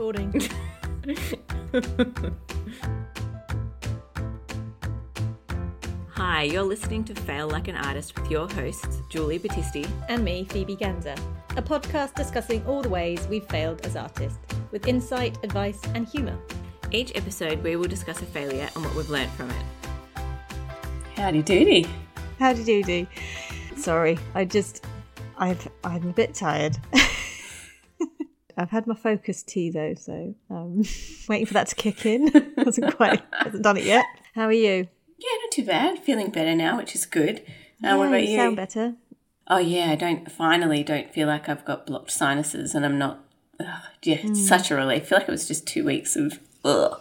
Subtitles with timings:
[0.00, 0.32] Recording.
[6.14, 9.86] Hi, you're listening to Fail Like an Artist with your hosts, Julie Battisti.
[10.08, 11.14] and me, Phoebe Gander,
[11.58, 14.38] a podcast discussing all the ways we've failed as artists,
[14.70, 16.38] with insight, advice, and humour.
[16.90, 19.66] Each episode, we will discuss a failure and what we've learned from it.
[21.14, 21.86] Howdy doody.
[22.38, 23.06] Howdy doody.
[23.76, 24.82] Sorry, I just,
[25.36, 26.78] I've, I'm a bit tired.
[28.60, 30.82] I've had my focus tea though, so um,
[31.28, 32.28] waiting for that to kick in.
[32.56, 34.04] hasn't quite, hasn't done it yet.
[34.34, 34.86] How are you?
[35.18, 35.98] Yeah, not too bad.
[35.98, 37.42] Feeling better now, which is good.
[37.82, 38.36] Uh, what about you?
[38.36, 38.94] Sound better?
[39.48, 43.24] Oh yeah, I don't finally don't feel like I've got blocked sinuses, and I'm not.
[43.58, 43.66] Ugh,
[44.02, 45.02] yeah, it's such a relief.
[45.02, 46.38] I feel like it was just two weeks of.
[46.64, 47.00] Ugh.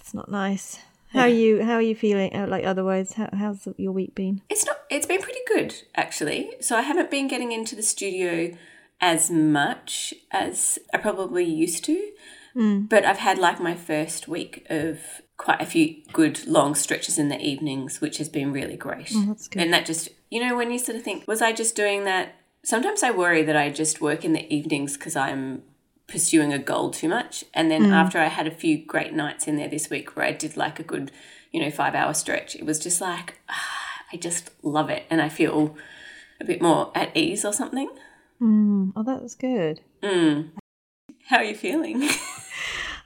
[0.00, 0.78] It's not nice.
[1.12, 1.64] How are you?
[1.64, 2.34] How are you feeling?
[2.36, 4.42] uh, Like otherwise, how, how's your week been?
[4.50, 4.76] It's not.
[4.90, 6.52] It's been pretty good actually.
[6.60, 8.56] So I haven't been getting into the studio
[9.00, 12.12] as much as I probably used to.
[12.86, 15.00] But I've had like my first week of
[15.36, 19.12] quite a few good long stretches in the evenings, which has been really great.
[19.48, 19.60] good.
[19.62, 22.34] And that just, you know, when you sort of think, was I just doing that?
[22.64, 25.62] Sometimes I worry that I just work in the evenings because I'm
[26.08, 27.44] pursuing a goal too much.
[27.52, 30.32] And then after I had a few great nights in there this week where I
[30.32, 31.12] did like a good,
[31.52, 35.04] you know, five hour stretch, it was just like, ah, I just love it.
[35.10, 35.76] And I feel
[36.40, 37.90] a bit more at ease or something.
[38.40, 39.80] Mm, oh, that's good.
[40.02, 40.50] Mm.
[41.28, 42.08] How are you feeling?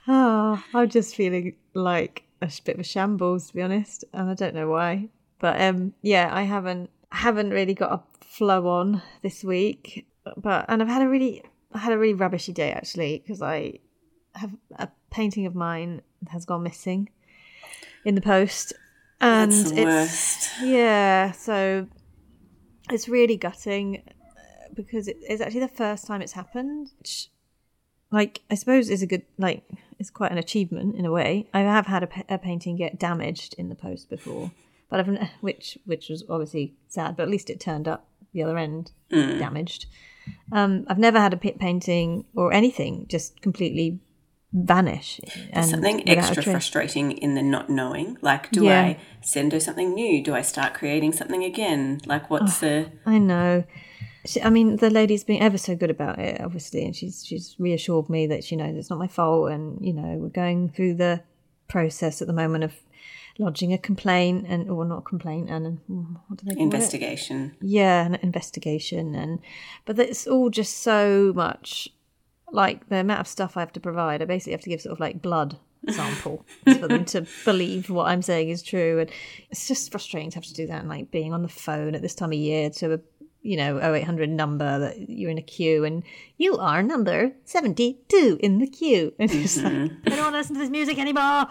[0.07, 4.33] Oh, I'm just feeling like a bit of a shambles, to be honest, and I
[4.33, 5.09] don't know why.
[5.39, 10.07] But um, yeah, I haven't haven't really got a flow on this week.
[10.37, 13.79] But and I've had a really I had a really rubbishy day actually because I
[14.35, 17.09] have a painting of mine has gone missing
[18.05, 18.73] in the post,
[19.19, 20.49] and the it's worst.
[20.61, 21.87] yeah, so
[22.89, 24.03] it's really gutting
[24.75, 26.91] because it's actually the first time it's happened.
[26.99, 27.29] Which,
[28.11, 29.63] like, I suppose is a good like
[29.99, 31.47] it's quite an achievement in a way.
[31.53, 34.51] I have had a, a painting get damaged in the post before,
[34.89, 38.57] but I've which which was obviously sad, but at least it turned up the other
[38.57, 39.87] end damaged.
[40.51, 43.99] Um, I've never had a pit painting or anything just completely
[44.53, 45.19] vanish.
[45.51, 48.17] And something extra frustrating in the not knowing.
[48.21, 48.81] Like, do Yeah.
[48.81, 50.23] I send her something new?
[50.23, 52.01] Do I start creating something again?
[52.05, 52.91] Like, what's the.
[53.05, 53.63] I know.
[54.25, 57.55] She, I mean, the lady's been ever so good about it, obviously, and she's she's
[57.57, 60.95] reassured me that she knows it's not my fault, and you know we're going through
[60.95, 61.23] the
[61.67, 62.73] process at the moment of
[63.39, 65.79] lodging a complaint and or not a complaint and
[66.27, 66.65] what do they call it?
[66.65, 67.55] Investigation.
[67.61, 69.39] Yeah, an investigation, and
[69.85, 71.89] but it's all just so much
[72.51, 74.21] like the amount of stuff I have to provide.
[74.21, 75.57] I basically have to give sort of like blood
[75.89, 76.45] sample
[76.79, 79.09] for them to believe what I'm saying is true, and
[79.49, 82.01] it's just frustrating to have to do that and like being on the phone at
[82.01, 82.99] this time of year to a
[83.41, 86.03] you know 0800 number that you're in a queue and
[86.37, 89.95] you are number 72 in the queue and it's like mm-hmm.
[90.05, 91.47] I don't want to listen to this music anymore.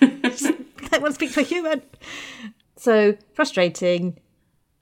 [0.00, 1.82] I want to speak to a human.
[2.76, 4.18] So frustrating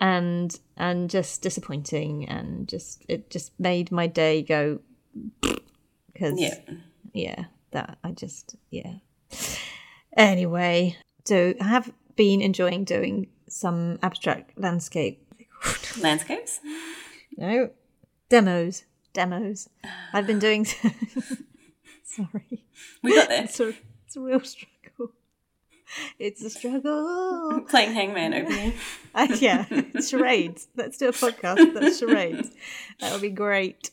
[0.02, 4.81] and and just disappointing and just it just made my day go
[6.12, 6.58] because Yeah.
[7.14, 8.96] yeah that i just yeah
[10.17, 15.25] anyway so i have been enjoying doing some abstract landscape
[16.00, 16.61] Landscapes?
[17.37, 17.70] no
[18.29, 19.69] demos demos
[20.12, 20.64] i've been doing
[22.05, 22.64] sorry
[23.03, 23.44] We got there.
[23.44, 23.75] it's a,
[24.06, 25.12] it's a real struggle
[26.19, 27.61] it's a struggle.
[27.69, 28.73] Playing hangman over here.
[29.14, 29.67] Uh, yeah,
[30.00, 30.69] charades.
[30.75, 31.75] Let's do a podcast.
[31.75, 32.50] That's charades.
[33.00, 33.91] That would be great.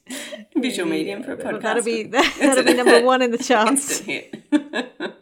[0.56, 1.62] Visual medium for a podcast.
[1.62, 4.00] That'll be that'll be number one in the charts.
[4.00, 5.16] Instant hit.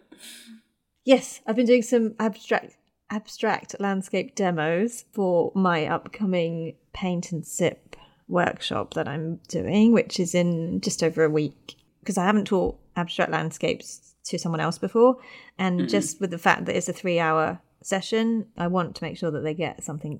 [1.03, 2.76] Yes, I've been doing some abstract
[3.09, 7.95] abstract landscape demos for my upcoming paint and sip
[8.27, 11.75] workshop that I'm doing, which is in just over a week.
[11.99, 15.17] Because I haven't taught abstract landscapes to someone else before,
[15.57, 19.31] and just with the fact that it's a three-hour session, I want to make sure
[19.31, 20.19] that they get something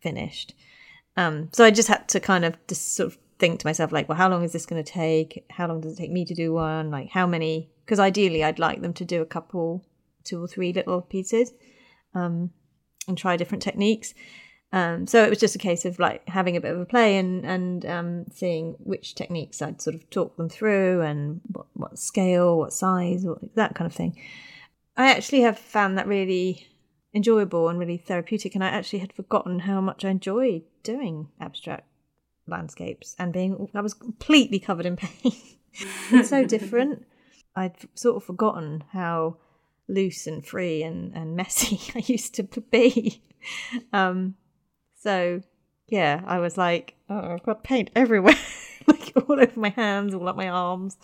[0.00, 0.54] finished.
[1.16, 4.08] Um, so I just had to kind of just sort of think to myself, like,
[4.08, 5.44] well, how long is this going to take?
[5.50, 6.90] How long does it take me to do one?
[6.90, 7.70] Like, how many?
[7.84, 9.84] Because ideally, I'd like them to do a couple,
[10.24, 11.52] two or three little pieces,
[12.14, 12.50] um,
[13.08, 14.14] and try different techniques.
[14.72, 17.16] Um, so it was just a case of like having a bit of a play
[17.16, 21.98] and and um, seeing which techniques I'd sort of talk them through and what, what
[21.98, 24.20] scale, what size, what, that kind of thing.
[24.96, 26.66] I actually have found that really
[27.14, 31.86] enjoyable and really therapeutic, and I actually had forgotten how much I enjoy doing abstract
[32.48, 33.68] landscapes and being.
[33.74, 35.34] I was completely covered in paint.
[36.10, 37.06] it's so different.
[37.54, 39.36] I'd sort of forgotten how
[39.88, 43.22] loose and free and, and messy I used to be.
[43.92, 44.36] Um,
[45.00, 45.42] so
[45.88, 48.38] yeah, I was like, oh, I've got paint everywhere,
[48.86, 50.96] like all over my hands, all up my arms.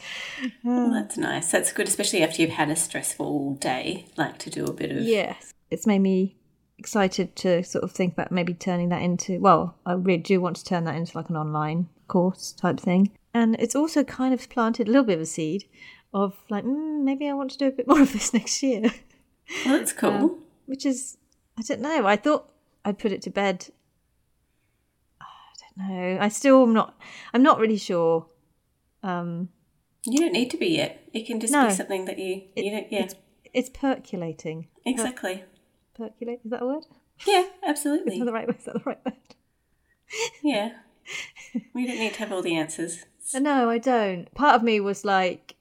[0.64, 1.50] Well, that's nice.
[1.50, 5.02] That's good, especially after you've had a stressful day, like to do a bit of.
[5.02, 6.36] Yes, it's made me
[6.78, 9.38] excited to sort of think about maybe turning that into.
[9.38, 13.10] Well, I really do want to turn that into like an online course type thing,
[13.34, 15.66] and it's also kind of planted a little bit of a seed
[16.12, 18.82] of like mm, maybe I want to do a bit more of this next year.
[19.64, 20.10] Well, that's cool.
[20.10, 21.16] Um, which is
[21.58, 22.06] I don't know.
[22.06, 22.50] I thought
[22.84, 23.68] I'd put it to bed.
[25.20, 25.24] I
[25.60, 26.18] don't know.
[26.20, 26.98] I still am not.
[27.34, 28.26] I'm not really sure.
[29.02, 29.48] Um,
[30.04, 31.08] you don't need to be yet.
[31.12, 31.68] It can just No.
[31.68, 32.42] be something that you.
[32.56, 33.14] you don't, yeah, it's
[33.52, 34.68] it's percolating.
[34.84, 35.44] exactly.
[35.94, 36.86] Percolate is that a word?
[37.26, 38.18] Yeah, Is absolutely.
[38.18, 38.48] that the right?
[38.48, 39.14] Is that the right word?
[40.42, 40.72] Yeah.
[41.74, 43.04] We don't need to have all the answers.
[43.34, 44.32] No, I don't.
[44.34, 45.56] Part of me was like,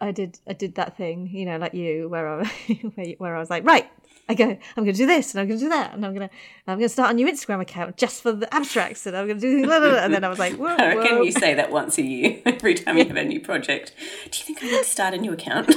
[0.00, 2.44] I did, I did that thing, you know, like you, where I,
[3.18, 3.90] where, I was like, right,
[4.28, 6.14] I go, I'm going to do this, and I'm going to do that, and I'm
[6.14, 6.34] going to,
[6.68, 9.40] I'm going to start a new Instagram account just for the abstracts, and I'm going
[9.40, 9.98] to do, blah, blah, blah.
[9.98, 11.22] and then I was like, whoa, I reckon whoa.
[11.22, 13.92] you say that once a year, every time you have a new project.
[14.30, 15.74] Do you think I need to start a new account?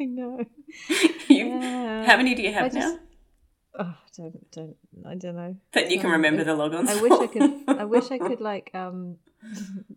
[0.00, 0.44] I know.
[1.28, 2.04] you, Yeah.
[2.06, 2.98] How many do you have just- now?
[3.78, 5.56] Oh, don't, don't, I don't know.
[5.72, 6.88] That you can Um, remember the logons.
[6.90, 7.78] I wish I could.
[7.80, 9.16] I wish I could like um,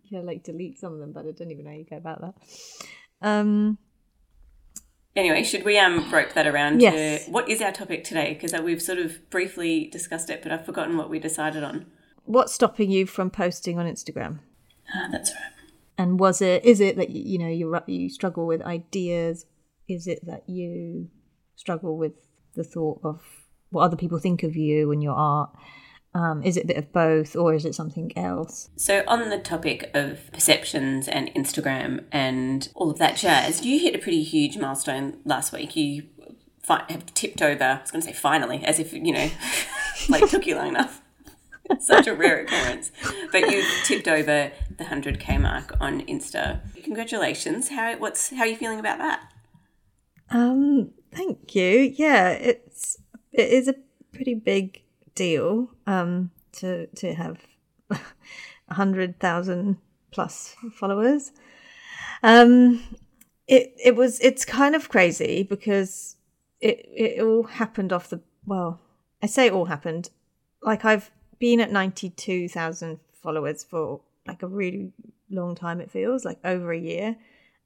[0.05, 2.21] yeah, like delete some of them, but I don't even know how you go about
[2.21, 2.35] that.
[3.21, 3.77] Um,
[5.15, 7.25] Anyway, should we um rope that around Yes.
[7.25, 8.33] to what is our topic today?
[8.33, 11.85] Because we've sort of briefly discussed it, but I've forgotten what we decided on.
[12.25, 14.39] what's stopping you from posting on Instagram?
[14.93, 15.51] Ah, that's right.
[15.97, 16.65] And was it?
[16.65, 19.45] Is it that you, you know you you struggle with ideas?
[19.87, 21.09] Is it that you
[21.55, 22.13] struggle with
[22.55, 23.21] the thought of
[23.69, 25.51] what other people think of you and your art?
[26.15, 28.69] Um, is it a bit of both, or is it something else?
[28.77, 33.95] So, on the topic of perceptions and Instagram and all of that jazz, you hit
[33.95, 35.75] a pretty huge milestone last week.
[35.75, 36.03] You
[36.63, 39.29] fi- have tipped over, I was going to say finally, as if, you know,
[40.09, 41.01] like took you long enough.
[41.79, 42.93] Such a rare occurrence.
[43.33, 46.61] But you've tipped over the 100k mark on Insta.
[46.83, 47.69] Congratulations.
[47.69, 49.19] How, what's, how are you feeling about that?
[50.29, 51.93] Um, thank you.
[51.95, 52.97] Yeah, it's
[53.33, 53.75] it is a
[54.13, 54.81] pretty big
[55.15, 57.39] deal um to to have
[58.69, 59.77] hundred thousand
[60.11, 61.31] plus followers.
[62.23, 62.81] Um,
[63.47, 66.15] it it was it's kind of crazy because
[66.59, 68.79] it it all happened off the well.
[69.21, 70.09] I say it all happened.
[70.61, 74.91] Like I've been at ninety two thousand followers for like a really
[75.29, 75.81] long time.
[75.81, 77.17] It feels like over a year.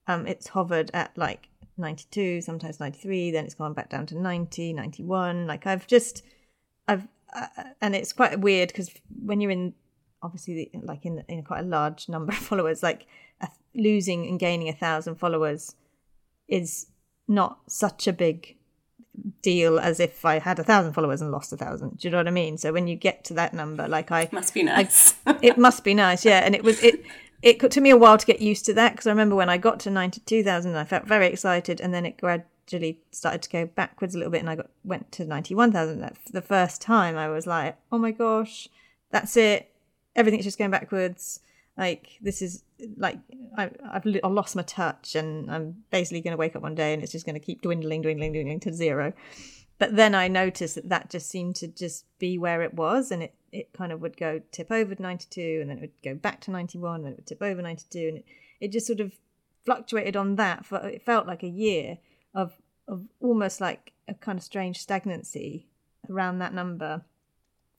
[0.08, 4.74] Um, it's hovered at like 92 sometimes 93 then it's gone back down to 90
[4.74, 6.24] 91 like i've just
[6.88, 8.92] i've uh, and it's quite weird because
[9.24, 9.74] when you're in
[10.22, 13.06] obviously the, like in in quite a large number of followers like
[13.42, 15.76] a, losing and gaining a thousand followers
[16.48, 16.88] is
[17.28, 18.56] not such a big
[19.42, 22.18] deal as if i had a thousand followers and lost a thousand do you know
[22.18, 25.16] what i mean so when you get to that number like i Must be nice.
[25.42, 26.40] it must be nice, yeah.
[26.40, 27.04] And it was it.
[27.42, 29.58] It took me a while to get used to that because I remember when I
[29.58, 32.48] got to ninety two thousand, I felt very excited, and then it gradually
[33.12, 36.00] started to go backwards a little bit, and I got went to ninety one thousand.
[36.00, 38.70] That the first time I was like, oh my gosh,
[39.12, 39.72] that's it.
[40.16, 41.40] Everything's just going backwards.
[41.78, 42.64] Like this is
[42.98, 43.20] like
[43.58, 46.94] I, I've I lost my touch, and I'm basically going to wake up one day
[46.94, 49.14] and it's just going to keep dwindling, dwindling, dwindling to zero.
[49.80, 53.24] But then I noticed that that just seemed to just be where it was, and
[53.24, 56.42] it, it kind of would go tip over 92, and then it would go back
[56.42, 58.26] to 91, and then it would tip over 92, and it,
[58.60, 59.14] it just sort of
[59.66, 61.98] fluctuated on that for it felt like a year
[62.34, 62.54] of
[62.88, 65.68] of almost like a kind of strange stagnancy
[66.10, 67.04] around that number.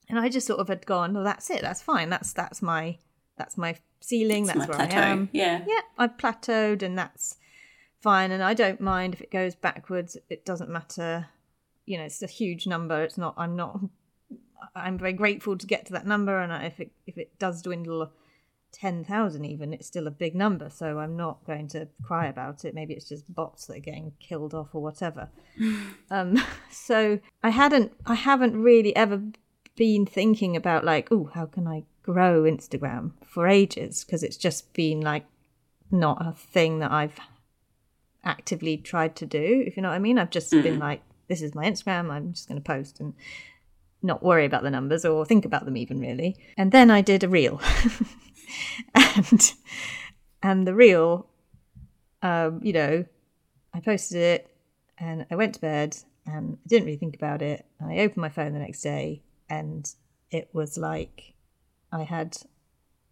[0.09, 2.99] And I just sort of had gone, well, that's it, that's fine, that's that's my
[3.37, 5.01] that's my ceiling, It's that's my where plateau.
[5.01, 5.29] I am.
[5.33, 5.65] Yeah.
[5.67, 7.37] Yeah, I've plateaued and that's
[8.01, 8.31] fine.
[8.31, 11.29] And I don't mind if it goes backwards, it doesn't matter.
[11.87, 13.03] You know, it's a huge number.
[13.03, 13.81] It's not, I'm not,
[14.75, 16.39] I'm very grateful to get to that number.
[16.41, 18.11] And if it, if it does dwindle
[18.73, 20.71] 10,000 even, it's still a big number.
[20.71, 22.75] So I'm not going to cry about it.
[22.75, 25.29] Maybe it's just bots that are getting killed off or whatever.
[26.11, 29.23] um, so I hadn't, I haven't really ever
[29.77, 34.05] been thinking about like, oh, how can I grow Instagram for ages?
[34.05, 35.27] Because it's just been like
[35.91, 37.19] not a thing that I've
[38.25, 40.19] actively tried to do, if you know what I mean.
[40.19, 43.15] I've just been like, this is my Instagram, I'm just going to post and
[44.03, 46.37] not worry about the numbers or think about them even really.
[46.57, 47.61] And then I did a reel.
[48.95, 49.53] and
[50.43, 51.31] and the reel
[52.23, 53.05] um, you know,
[53.73, 54.57] I posted it
[54.99, 57.67] and I went to bed and I didn't really think about it.
[57.79, 59.89] And I opened my phone the next day and
[60.31, 61.35] it was like
[61.93, 62.37] I had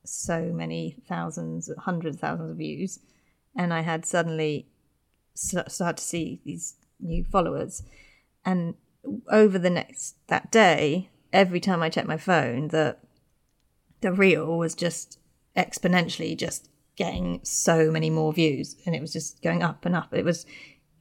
[0.05, 3.01] so many thousands, hundreds of thousands of views.
[3.57, 4.69] And I had suddenly
[5.35, 7.83] started to see these new followers.
[8.45, 8.75] And
[9.31, 12.97] over the next, that day, every time I checked my phone, the,
[14.01, 15.19] the reel was just
[15.59, 20.15] exponentially just getting so many more views and it was just going up and up.
[20.15, 20.47] It was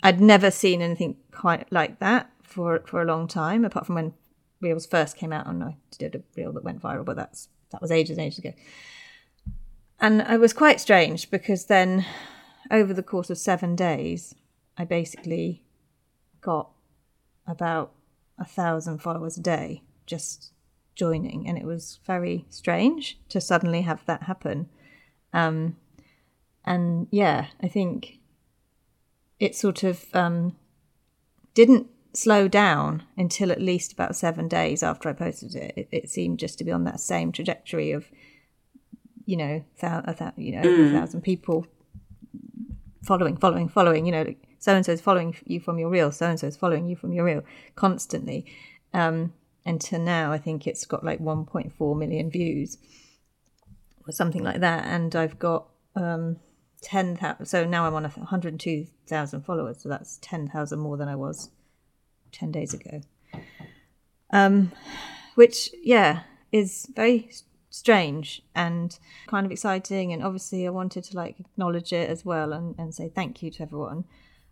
[0.04, 4.14] i'd never seen anything quite like that for for a long time apart from when
[4.62, 5.48] reels first came out.
[5.48, 8.40] And i did a reel that went viral but that's that was ages and ages
[8.40, 8.54] ago.
[10.00, 12.06] And it was quite strange because then
[12.70, 14.36] over the course of seven days
[14.78, 15.64] i basically
[16.42, 16.70] got
[17.48, 17.94] about
[18.38, 20.52] a thousand followers a day just
[20.98, 24.68] joining and it was very strange to suddenly have that happen.
[25.34, 25.77] Um,
[26.68, 28.20] and yeah i think
[29.39, 30.56] it sort of um,
[31.54, 35.74] didn't slow down until at least about seven days after i posted it.
[35.77, 38.06] It, it seemed just to be on that same trajectory of
[39.25, 41.66] you know thou- a thou- you know over a thousand people
[43.04, 44.25] following following following you know
[44.60, 46.96] so and so is following you from your reel so and so is following you
[46.96, 47.44] from your reel
[47.75, 48.46] constantly.
[48.94, 49.34] Um,
[49.67, 52.77] until now i think it's got like 1.4 million views
[54.07, 54.86] or something like that.
[54.86, 56.38] And i've got um
[56.81, 59.81] 10,000 so now i'm on a 102,000 followers.
[59.81, 61.50] So that's 10,000 more than i was
[62.31, 63.01] 10 days ago.
[64.31, 64.71] Um
[65.36, 66.21] which yeah
[66.51, 67.29] is very
[67.69, 68.97] strange and
[69.27, 70.13] kind of exciting.
[70.13, 73.51] And obviously i wanted to like acknowledge it as well and, and say thank you
[73.51, 74.05] to everyone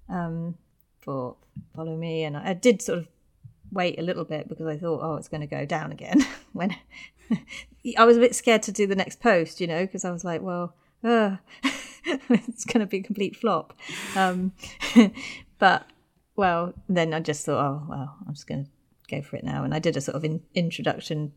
[0.09, 0.55] um
[0.99, 1.37] for
[1.75, 2.23] following me.
[2.23, 3.07] And I, I did sort of
[3.75, 6.25] wait a little bit because I thought, oh, it's going to go down again.
[6.53, 6.75] when
[7.97, 10.23] I was a bit scared to do the next post, you know, because I was
[10.23, 11.35] like, well, uh,
[12.03, 13.77] it's going to be a complete flop.
[14.15, 14.53] Um,
[15.59, 15.85] but
[16.35, 18.69] well, then I just thought, oh, well, I'm just going to
[19.09, 19.63] go for it now.
[19.63, 21.33] And I did a sort of in- introduction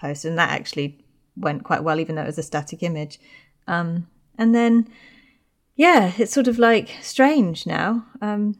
[0.00, 1.04] post, and that actually
[1.36, 3.18] went quite well, even though it was a static image.
[3.66, 4.88] Um, and then,
[5.76, 8.06] yeah, it's sort of like strange now.
[8.22, 8.56] Um,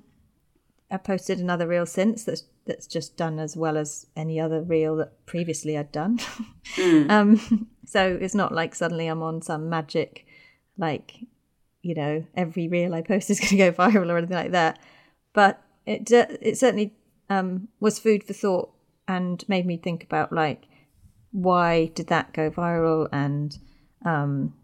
[0.90, 4.94] I posted another reel since that's that's just done as well as any other reel
[4.96, 6.20] that previously I'd done.
[7.08, 10.24] um, so it's not like suddenly I'm on some magic,
[10.78, 11.14] like
[11.82, 14.78] you know, every reel I post is going to go viral or anything like that.
[15.32, 16.94] But it it certainly
[17.28, 18.70] um, was food for thought
[19.08, 20.66] and made me think about like
[21.32, 23.58] why did that go viral and
[24.04, 24.54] um,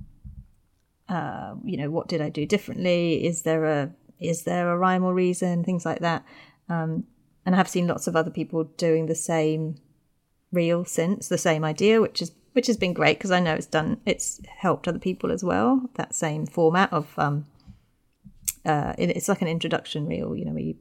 [1.09, 3.27] uh, you know what did I do differently?
[3.27, 5.65] Is there a is there a rhyme or reason?
[5.65, 6.25] Things like that.
[6.69, 7.05] Um,
[7.47, 9.77] and I have seen lots of other people doing the same
[10.53, 13.67] reel since the same idea, which is which has been great because I know it's
[13.67, 15.89] done it's helped other people as well.
[15.95, 17.47] That same format of um,
[18.65, 20.75] uh, it, it's like an introduction reel, you know, where you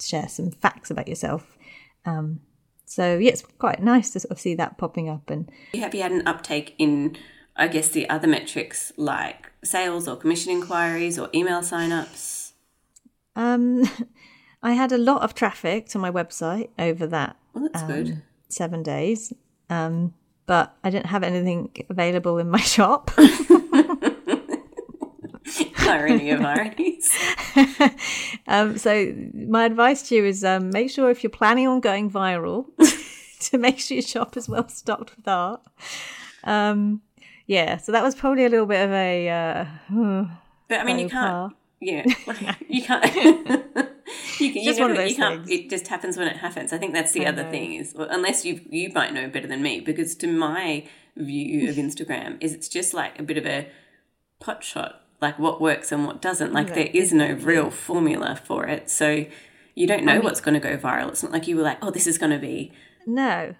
[0.00, 1.56] share some facts about yourself.
[2.04, 2.40] Um,
[2.84, 6.02] so yeah, it's quite nice to sort of see that popping up and Have you
[6.02, 7.16] had an uptake in,
[7.56, 12.52] I guess, the other metrics like sales or commission inquiries or email signups?
[13.34, 13.82] Um,
[14.62, 18.08] I had a lot of traffic to my website over that Well, that's good.
[18.10, 19.32] um, seven days,
[19.70, 20.14] um,
[20.46, 23.10] but I didn't have anything available in my shop.
[25.88, 27.08] Irony of ironies.
[28.48, 32.10] um, so my advice to you is um, make sure if you're planning on going
[32.10, 32.66] viral,
[33.40, 35.62] to make sure your shop is well stocked with art.
[36.42, 37.02] Um,
[37.46, 39.28] yeah, so that was probably a little bit of a.
[39.28, 40.24] Uh,
[40.68, 41.52] But I mean, you can't.
[41.52, 41.56] pas.
[41.80, 42.04] Yeah,
[42.68, 43.64] you can't.
[44.54, 45.50] You, Just one of those things.
[45.50, 46.72] It just happens when it happens.
[46.72, 47.50] I think that's the I other know.
[47.50, 50.86] thing is, well, unless you you might know better than me, because to my
[51.16, 53.68] view of Instagram is it's just like a bit of a
[54.38, 56.52] pot shot, like what works and what doesn't.
[56.52, 58.90] Like there is no real formula for it.
[58.90, 59.26] So
[59.74, 61.08] You don't know what's going to go viral.
[61.08, 62.72] It's not like you were like, oh, this is going to be.
[63.06, 63.54] No,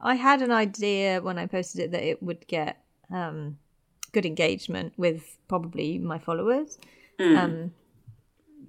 [0.00, 2.82] I had an idea when I posted it that it would get
[3.12, 3.58] um,
[4.12, 6.78] good engagement with probably my followers.
[7.18, 7.72] Um,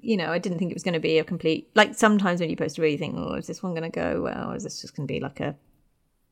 [0.01, 1.69] you know, I didn't think it was going to be a complete.
[1.75, 3.89] Like sometimes when you post a reel, you think, oh, is this one going to
[3.89, 4.51] go well?
[4.51, 5.55] Or is this just going to be like a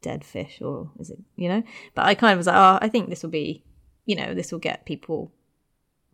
[0.02, 0.62] dead fish?
[0.62, 1.64] Or is it, you know?
[1.96, 3.64] But I kind of was like, oh, I think this will be,
[4.06, 5.32] you know, this will get people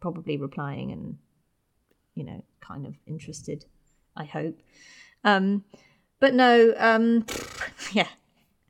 [0.02, 1.18] probably replying and,
[2.14, 3.66] you know, kind of interested,
[4.16, 4.60] I hope.
[5.24, 5.64] Um,
[6.20, 7.26] but no, um,
[7.94, 8.08] yeah,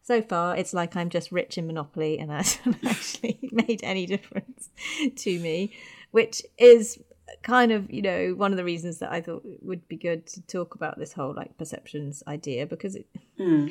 [0.02, 4.06] so far it's like I'm just rich in Monopoly and that hasn't actually made any
[4.06, 4.70] difference
[5.16, 5.74] to me,
[6.12, 7.00] which is
[7.44, 10.26] kind of, you know, one of the reasons that I thought it would be good
[10.28, 13.68] to talk about this whole like perceptions idea because it, hmm.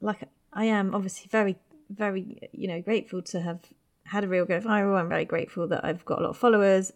[0.00, 1.56] like, I am obviously very,
[1.90, 3.60] very, you know, grateful to have
[4.04, 4.98] had a real go viral.
[4.98, 6.92] I'm very grateful that I've got a lot of followers,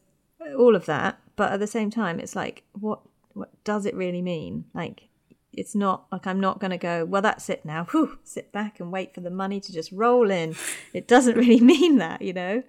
[0.56, 1.18] all of that.
[1.36, 3.00] But at the same time, it's like, what,
[3.32, 4.64] what does it really mean?
[4.74, 5.08] Like,
[5.52, 7.84] it's not like I'm not going to go, well, that's it now.
[7.90, 10.56] Whew, sit back and wait for the money to just roll in.
[10.92, 12.62] It doesn't really mean that, you know?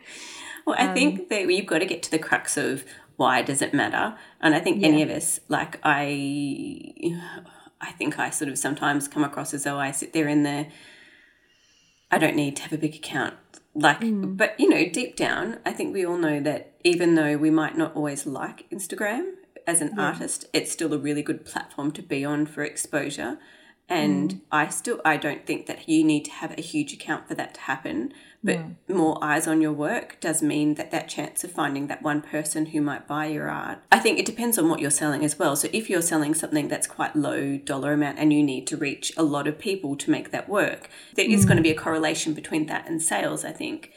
[0.65, 2.83] Well, I think um, that you've got to get to the crux of
[3.15, 4.17] why does it matter?
[4.41, 7.15] And I think any of us, like I,
[7.79, 10.67] I think I sort of sometimes come across as though I sit there in the,
[12.11, 13.35] I don't need to have a big account.
[13.75, 14.35] Like, hmm.
[14.35, 17.77] but you know, deep down, I think we all know that even though we might
[17.77, 19.33] not always like Instagram
[19.67, 23.37] as an artist, it's still a really good platform to be on for exposure.
[23.89, 24.41] And mm.
[24.51, 27.53] I still, I don't think that you need to have a huge account for that
[27.55, 28.13] to happen.
[28.43, 28.75] But mm.
[28.87, 32.67] more eyes on your work does mean that that chance of finding that one person
[32.67, 33.79] who might buy your art.
[33.91, 35.55] I think it depends on what you're selling as well.
[35.55, 39.11] So if you're selling something that's quite low dollar amount and you need to reach
[39.17, 41.65] a lot of people to make that work, there is going to mm.
[41.65, 43.91] be a correlation between that and sales, I think.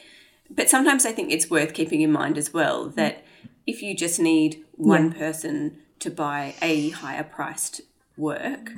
[0.49, 3.23] But sometimes I think it's worth keeping in mind as well that
[3.67, 7.81] if you just need one person to buy a higher priced
[8.15, 8.71] work,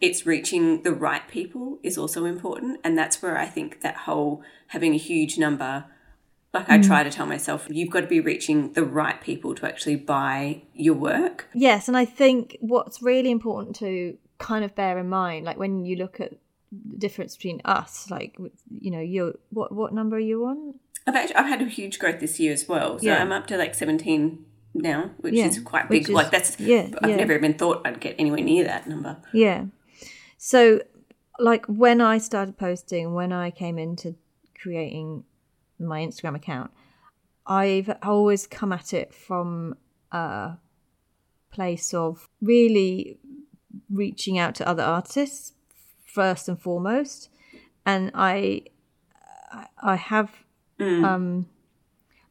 [0.00, 2.80] it's reaching the right people is also important.
[2.84, 5.86] And that's where I think that whole having a huge number,
[6.52, 6.86] like I mm.
[6.86, 10.62] try to tell myself, you've got to be reaching the right people to actually buy
[10.74, 11.48] your work.
[11.54, 15.84] Yes, and I think what's really important to kind of bear in mind, like when
[15.86, 16.32] you look at
[16.70, 18.36] the difference between us, like
[18.80, 20.74] you know, you what what number are you on?
[21.06, 22.98] I've actually I've had a huge growth this year as well.
[22.98, 23.20] So Yeah.
[23.22, 26.02] I'm up to like 17 now, which Yeah, is quite big.
[26.02, 27.16] is- like that's yeah, I've yeah.
[27.16, 29.18] never even thought I'd get anywhere near that number.
[29.32, 29.66] Yeah.
[30.38, 30.80] So,
[31.38, 34.16] like when I started posting, when I came into
[34.60, 35.24] creating
[35.78, 36.70] my Instagram account,
[37.46, 39.76] I've always come at it from
[40.12, 40.56] a
[41.50, 43.18] place of really
[43.90, 45.52] reaching out to other artists
[46.04, 47.28] first and foremost,
[47.84, 48.62] and I,
[49.52, 49.96] I- I
[50.78, 51.46] have, um,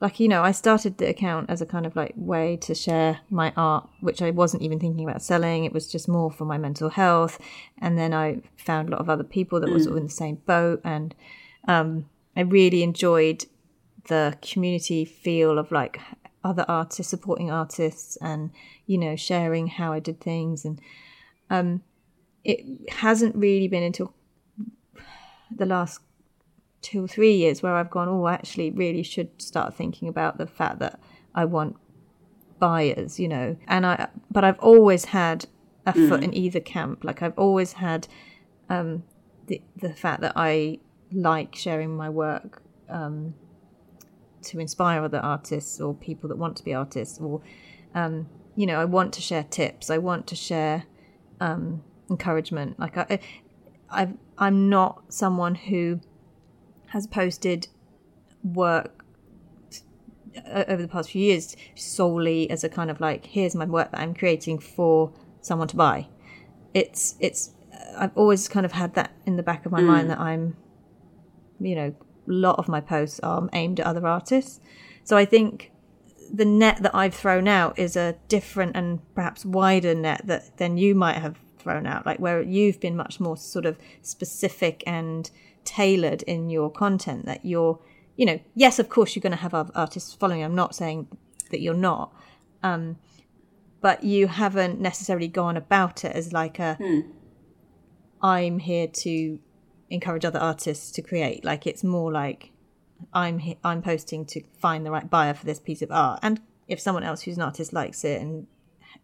[0.01, 3.19] like you know, I started the account as a kind of like way to share
[3.29, 5.65] my art, which I wasn't even thinking about selling.
[5.65, 7.39] It was just more for my mental health,
[7.79, 10.09] and then I found a lot of other people that were sort of in the
[10.09, 11.15] same boat, and
[11.67, 13.45] um, I really enjoyed
[14.07, 15.99] the community feel of like
[16.43, 18.51] other artists supporting artists and
[18.85, 20.63] you know sharing how I did things.
[20.63, 20.79] And
[21.49, 21.81] um
[22.43, 24.13] it hasn't really been until
[25.49, 25.99] the last
[26.85, 30.37] two or three years where I've gone oh I actually really should start thinking about
[30.37, 30.99] the fact that
[31.33, 31.77] I want
[32.59, 33.57] buyers you know?
[33.67, 35.47] And I but I've always had
[35.87, 37.03] a foot in either camp.
[37.03, 38.07] Like I've always had
[38.69, 39.03] um
[39.47, 40.79] the the fact that I
[41.11, 43.33] like sharing my work um
[44.43, 47.41] to inspire other artists or people that want to be artists or
[47.95, 49.89] um, you know i want to share tips.
[49.89, 50.83] I want to share
[51.39, 52.79] um, encouragement.
[52.79, 53.19] Like I,
[53.89, 55.99] I've, i'm not someone who
[56.89, 57.67] has posted
[58.43, 59.03] work
[60.37, 63.91] uh, over the past few years solely as a kind of like here's my work
[63.91, 65.11] that i'm creating for
[65.45, 66.07] someone to buy.
[66.73, 69.87] It's it's uh, i've always kind of had that in the back of my hmm.
[69.87, 70.57] mind that i'm
[71.59, 71.95] you know
[72.27, 74.59] a lot of my posts are aimed at other artists.
[75.03, 75.71] So i think
[76.33, 80.75] the net that i've thrown out is a different and perhaps wider net that than
[80.77, 85.29] you might have thrown out like where you've been much more sort of specific and
[85.65, 87.79] tailored in your content that you're
[88.15, 91.07] you know yes of course you're going to have other artists following i'm not saying
[91.51, 92.13] that you're not
[92.63, 92.97] um
[93.81, 96.77] but you haven't necessarily gone about it as like a
[98.21, 99.39] i'm here to
[99.89, 101.43] encourage other artists to create.
[101.43, 102.51] Like it's more like
[103.13, 106.19] i'm he- i'm posting to find the right buyer for this piece of art.
[106.23, 108.47] And if someone else who's an artist likes it and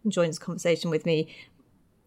[0.08, 1.34] joins the conversation with me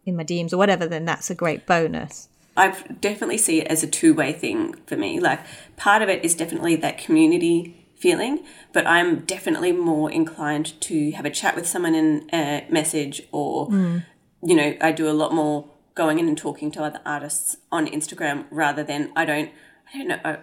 [0.05, 2.69] in my DMs or whatever then that's a great bonus I
[3.01, 5.19] definitely see it as a two way thing for me.
[5.19, 5.41] Like,
[5.75, 11.25] part of it is definitely that community feeling, but I'm definitely more inclined to have
[11.25, 14.05] a chat with someone in a message or, mm.
[14.43, 17.87] you know, I do a lot more going in and talking to other artists on
[17.87, 19.51] Instagram rather than I don't,
[19.93, 20.19] I don't know.
[20.23, 20.37] I,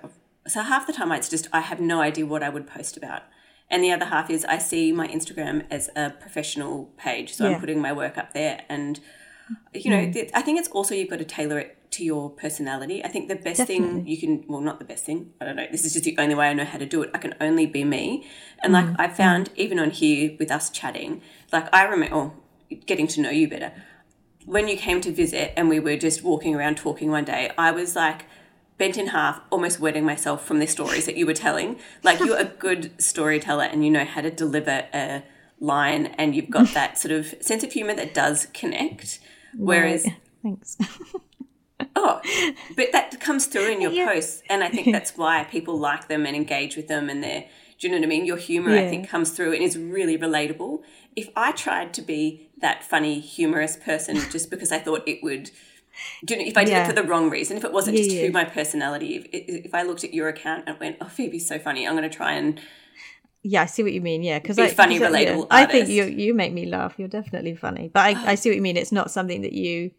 [0.47, 3.23] so half the time it's just, I have no idea what I would post about.
[3.71, 7.35] And the other half is I see my Instagram as a professional page.
[7.35, 7.55] So Yeah.
[7.55, 8.63] I'm putting my work up there.
[8.69, 9.01] And,
[9.73, 10.13] you know, mm.
[10.13, 13.05] th- I think it's also you've got to tailor it to your personality.
[13.05, 15.67] I think the best thing you can, well, not the best thing, I don't know,
[15.71, 17.11] this is just the only way I know how to do it.
[17.15, 18.27] I can only be me.
[18.63, 18.97] And like mm.
[18.99, 22.33] I found, even on here with us chatting, like I remember, oh,
[22.87, 23.73] getting to know you better,
[24.45, 27.71] when you came to visit and we were just walking around talking one day, I
[27.71, 28.25] was like,
[28.79, 31.79] bent in half, almost wetting myself from the stories that you were telling.
[32.03, 35.23] Like you're a good storyteller and you know how to deliver a
[35.61, 39.21] line and you've got that sort of sense of humor that does connect.
[39.57, 40.17] Whereas Right.
[40.43, 40.79] thanks.
[41.97, 42.21] oh,
[42.77, 46.27] but that comes through in your posts and I think that's why people like them
[46.27, 47.45] and engage with them and they're
[47.79, 48.25] do you know what I mean?
[48.27, 50.83] Your humor I think comes through and is really relatable.
[51.17, 55.51] If I tried to be that funny, humorous person just because I thought it would
[56.25, 56.85] do you know, if I did Yeah.
[56.85, 58.27] it for the wrong reason, if it wasn't Yeah, just yeah.
[58.27, 59.27] who my personality, if,
[59.67, 62.17] if I looked at your account and went, "Oh, Phoebe's so funny," I'm going to
[62.17, 62.61] try and
[63.43, 64.23] Yeah, I see what you mean.
[64.23, 66.95] Yeah, because Be I funny, yeah, relatable I think you you make me laugh.
[66.97, 68.35] You're definitely funny, but I, I oh.
[68.37, 68.77] see what you mean.
[68.77, 69.91] It's not something that you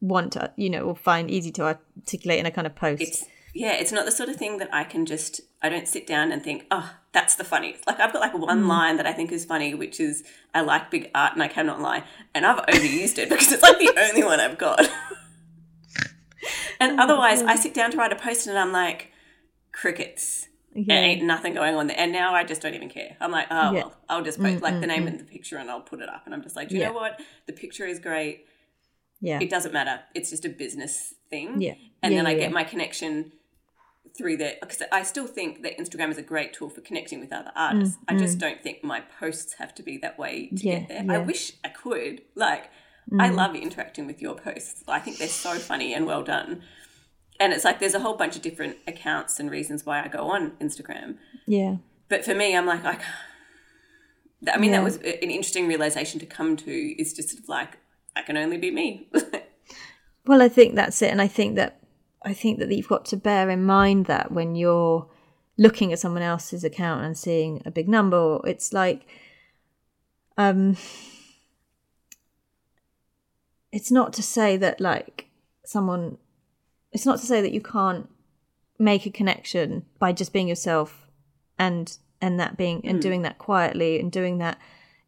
[0.00, 3.02] want to, you know, or find easy to articulate in a kind of post.
[3.02, 3.24] it's
[3.56, 5.40] yeah, it's not the sort of thing that I can just.
[5.62, 7.76] I don't sit down and think, "Oh, that's the funny.
[7.86, 8.66] Like I've got like one Mm.
[8.68, 11.80] line that I think is funny, which is, "I like big art and I cannot
[11.80, 12.02] lie,"
[12.34, 14.80] and I've overused it because it's like the only one I've got.
[16.80, 19.12] and otherwise, I sit down to write a post and I'm like,
[19.72, 20.48] crickets.
[20.74, 20.82] Yeah.
[20.88, 21.96] There ain't nothing going on there.
[21.98, 23.16] And now I just don't even care.
[23.20, 23.68] I'm like, oh, Yeah.
[23.70, 26.08] Mm, well, I'll just post like the name and the picture and I'll put it
[26.08, 26.22] up.
[26.24, 26.88] And I'm just like, do you Yeah.
[26.88, 27.20] know what?
[27.46, 28.46] The picture is great.
[29.28, 29.96] Yeah, It doesn't matter.
[30.14, 31.60] It's just a business thing.
[31.60, 31.74] Yeah.
[32.02, 32.58] And Yeah, then I get yeah.
[32.60, 33.32] my connection
[34.16, 37.32] through there because I still think that Instagram is a great tool for connecting with
[37.32, 37.96] other artists.
[38.06, 40.88] I just don't think my posts have to be that way to Mm, Yeah, get
[40.88, 40.98] there.
[41.00, 41.24] I yeah.
[41.24, 41.26] Mm.
[41.26, 42.22] wish I could.
[42.36, 42.64] Like,
[43.20, 44.84] I love interacting with your posts.
[44.88, 46.62] I think they're so funny and well done.
[47.40, 50.28] And it's like there's a whole bunch of different accounts and reasons why I go
[50.36, 51.16] on Instagram.
[51.46, 51.76] yeah,
[52.08, 52.96] But for me, I'm like, I,
[54.52, 56.70] I mean, that was an interesting realization to come to.
[57.02, 57.78] Is just sort of like,
[58.16, 59.08] I can only be me.
[60.26, 61.80] Well, I think that's it, and I think that
[62.22, 65.06] I think that you've got to bear in mind that when you're
[65.58, 69.06] looking at someone else's account and seeing a big number, it's like,
[70.38, 70.76] um,
[73.70, 75.28] it's not to say that like
[75.66, 76.16] someone,
[76.92, 78.08] it's not to say that you can't
[78.78, 81.06] make a connection by just being yourself,
[81.58, 84.58] and and that being and doing that quietly and doing that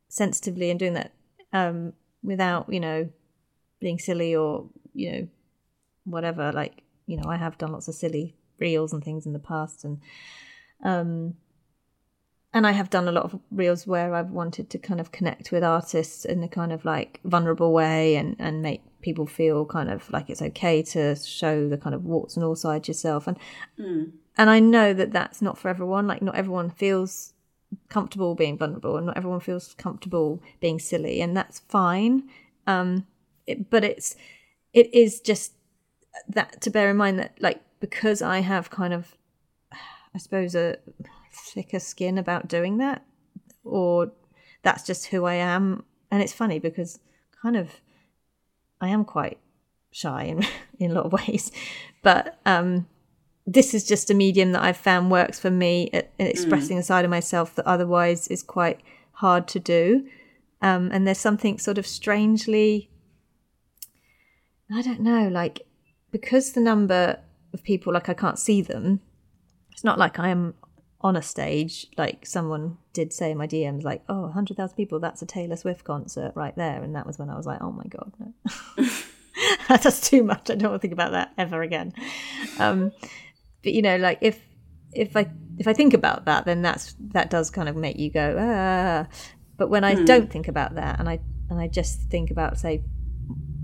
[0.09, 1.13] sensitively and doing that
[1.55, 1.95] um,
[2.27, 3.09] without you know
[3.81, 5.29] being silly or you know
[6.05, 9.39] whatever like you know i have done lots of silly reels and things in the
[9.39, 10.01] past and
[10.83, 11.35] um
[12.53, 15.53] and i have done a lot of reels where i've wanted to kind of connect
[15.53, 19.89] with artists in a kind of like vulnerable way and and make people feel kind
[19.89, 23.29] of like it's okay to show the kind of warts and all sides yourself.
[23.29, 23.39] And
[24.37, 27.33] and i know that that's not for everyone like not everyone feels
[27.89, 32.29] comfortable being vulnerable and not everyone feels comfortable being silly and that's fine.
[32.67, 33.07] Um
[33.47, 34.17] it, but it's
[34.73, 35.53] it is just
[36.29, 39.17] that to bear in mind that like because i have kind of
[40.15, 40.77] i suppose a
[41.33, 43.05] thicker skin about doing that
[43.65, 44.11] or
[44.63, 45.85] that's just who i am.
[46.11, 46.99] And it's funny because
[47.43, 47.81] kind of
[48.81, 49.39] i am quite
[49.91, 50.45] shy in
[50.79, 51.51] in a lot of ways.
[52.03, 52.87] But um
[53.47, 56.83] this is just a medium that I've found works for me at, at expressing a
[56.83, 58.81] side of myself that otherwise is quite
[59.13, 60.07] hard to do.
[60.61, 62.91] Um, and there's something sort of strangely,
[64.73, 65.67] I don't know, like
[66.11, 67.21] because the number
[67.53, 69.01] of people, like I can't see them,
[69.71, 70.55] it's not like I am
[71.01, 71.87] on a stage.
[71.97, 75.85] Like someone did say in my DMs, like, oh, 100,000 people, that's a Taylor Swift
[75.85, 76.83] concert right there.
[76.83, 78.89] And that was when I was like, oh my God, no.
[79.69, 80.51] that's too much.
[80.51, 81.93] I don't want to think about that ever again.
[82.59, 82.93] Um,
[83.63, 84.41] but you know like if
[84.93, 88.11] if i if i think about that then that's that does kind of make you
[88.11, 89.07] go ah.
[89.59, 92.83] But when i don't think about that and i and i just think about say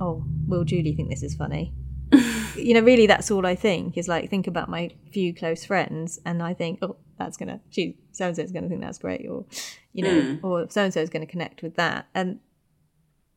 [0.00, 1.74] oh will julie think this is funny?
[2.54, 6.18] You know really that's all i think is like think about my few close friends
[6.26, 9.26] and i think oh that's gonna she so and so is gonna think that's great
[9.26, 9.46] or
[9.94, 12.08] you know or so and so is gonna connect with that.
[12.14, 12.40] And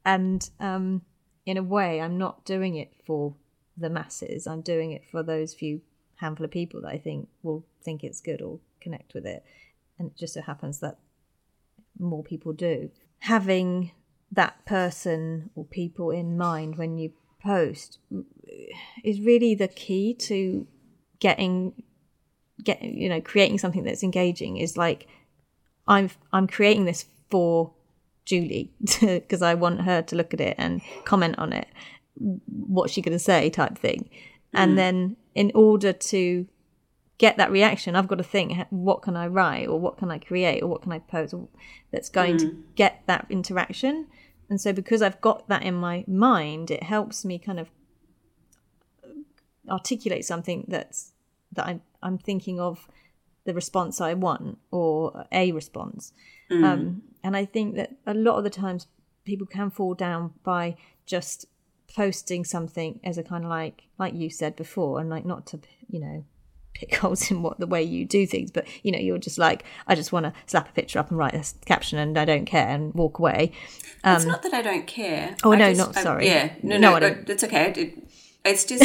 [0.05, 1.01] and um
[1.45, 3.35] in a way i'm not doing it for
[3.77, 4.47] the masses.
[4.47, 5.81] I'm doing it for those few
[6.25, 9.43] handful of people that i think will think it's good or connect with it
[9.97, 10.97] and it just so happens that
[11.99, 13.91] more people do having
[14.31, 17.11] that person or people in mind when you
[17.41, 17.99] post
[19.03, 20.67] is really the key to
[21.19, 21.73] getting
[22.63, 25.07] get you know creating something that's engaging is like
[25.88, 27.73] I'm I'm creating this for
[28.25, 31.67] Julie because I want her to look at it and comment on it.
[32.17, 33.49] What's she going to say?
[33.49, 34.09] Type thing.
[34.55, 34.75] And mm.
[34.75, 36.47] then in order to
[37.17, 39.67] get that reaction, I've got to think what can I write?
[39.67, 40.61] Or what can I create?
[40.61, 41.33] Or what can I pose?
[41.91, 42.61] That's going to mm.
[42.75, 44.07] get that interaction.
[44.49, 47.69] And so because I've got that in my mind, it helps me kind of
[49.03, 51.13] uh, articulate something that's
[51.53, 52.87] that I'm I'm thinking of
[53.45, 56.13] the response I want or a response.
[56.51, 56.63] Mm.
[56.63, 58.87] Um, and I think that a lot of the times
[59.23, 61.45] people can fall down by just
[61.95, 65.60] posting something as a kind of like like you said before, and like not to
[65.89, 66.25] you know
[66.73, 69.63] pick holes in what the way you do things, but you know you're just like
[69.88, 72.45] I just want to slap a picture up and write a caption, and I don't
[72.45, 73.51] care and walk away.
[74.03, 75.36] it's um, not that I don't care.
[75.43, 76.27] oh, I no, just- not- I- sorry.
[76.27, 77.73] yeah, no, No, no, I don't- it's okay.
[77.75, 78.08] It,
[78.43, 78.84] it's just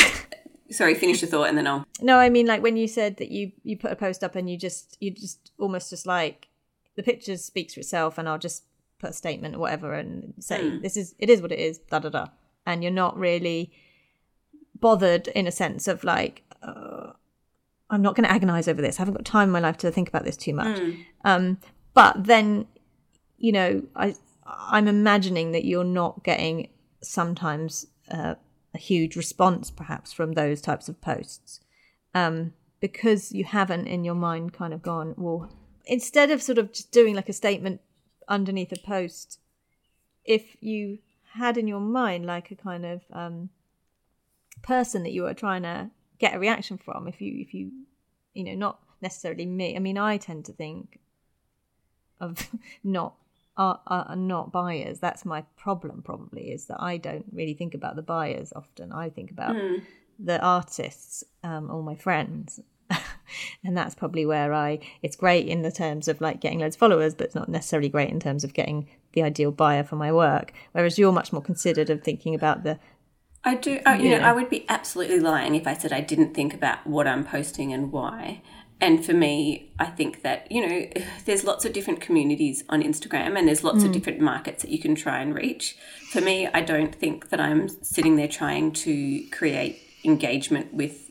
[0.71, 0.95] sorry.
[0.95, 1.85] Finish your thought, and then I'll.
[2.01, 4.49] No, I mean like when you said that you you put a post up and
[4.49, 6.49] you just you just almost just like
[6.97, 8.65] the picture speaks for itself, and I'll just
[9.01, 10.81] put a statement or whatever and say hmm.
[10.83, 12.27] this is it is what it is, da da da,
[12.71, 13.73] and you're not really
[14.79, 17.13] bothered in a sense of like uh,
[17.91, 18.99] I'm not going to agonize over this.
[18.99, 20.79] I haven't got time in my life to think about this too much.
[21.25, 21.59] Um,
[21.93, 22.67] but then,
[23.37, 24.15] you know, I
[24.47, 26.69] I'm imagining that you're not getting
[27.03, 28.35] sometimes uh,
[28.75, 31.61] a huge response, perhaps from those types of posts,
[32.15, 35.51] um, because you haven't in your mind kind of gone well.
[35.87, 37.81] Instead of sort of just doing like a statement
[38.29, 39.39] underneath a post,
[40.25, 40.99] if you
[41.35, 43.51] had in your mind like a kind of um,
[44.63, 47.71] person that you were trying to get a reaction from if you if you
[48.35, 49.77] you know not necessarily me.
[49.77, 51.01] I mean i tend to think
[52.21, 52.51] of
[52.85, 53.15] not
[53.57, 55.01] are, are not buyers.
[55.01, 58.93] That's my problem probably is that i don't really think about the buyers often.
[58.93, 59.57] I think about
[60.19, 62.61] the artists um, or my friends
[63.65, 66.81] and that's probably where i it's great in the terms of like getting loads of
[66.81, 70.13] followers but it's not necessarily great in terms of getting the ideal buyer for my
[70.13, 72.79] work whereas you're much more considered of thinking about the
[73.43, 73.81] I do.
[73.87, 74.31] Uh, you know, Yeah.
[74.31, 77.73] I would be absolutely lying if I said I didn't think about what I'm posting
[77.73, 78.43] and why.
[78.83, 80.87] And for me, I think that you know,
[81.25, 84.79] there's lots of different communities on Instagram, and there's lots of different markets that you
[84.79, 85.77] can try and reach.
[86.11, 91.11] For me, I don't think that I'm sitting there trying to create engagement with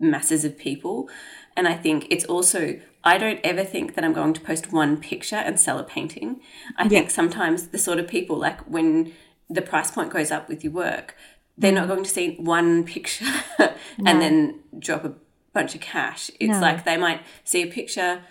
[0.00, 1.08] masses of people.
[1.56, 4.96] And I think it's also, I don't ever think that I'm going to post one
[4.96, 6.40] picture and sell a painting.
[6.76, 9.12] I think sometimes the sort of people, like when
[9.48, 11.14] the price point goes up with your work,
[11.56, 13.26] they're not going to see one picture
[13.58, 15.14] and then drop a
[15.52, 16.30] bunch of cash.
[16.40, 16.60] It's No.
[16.60, 18.22] like they might see a picture,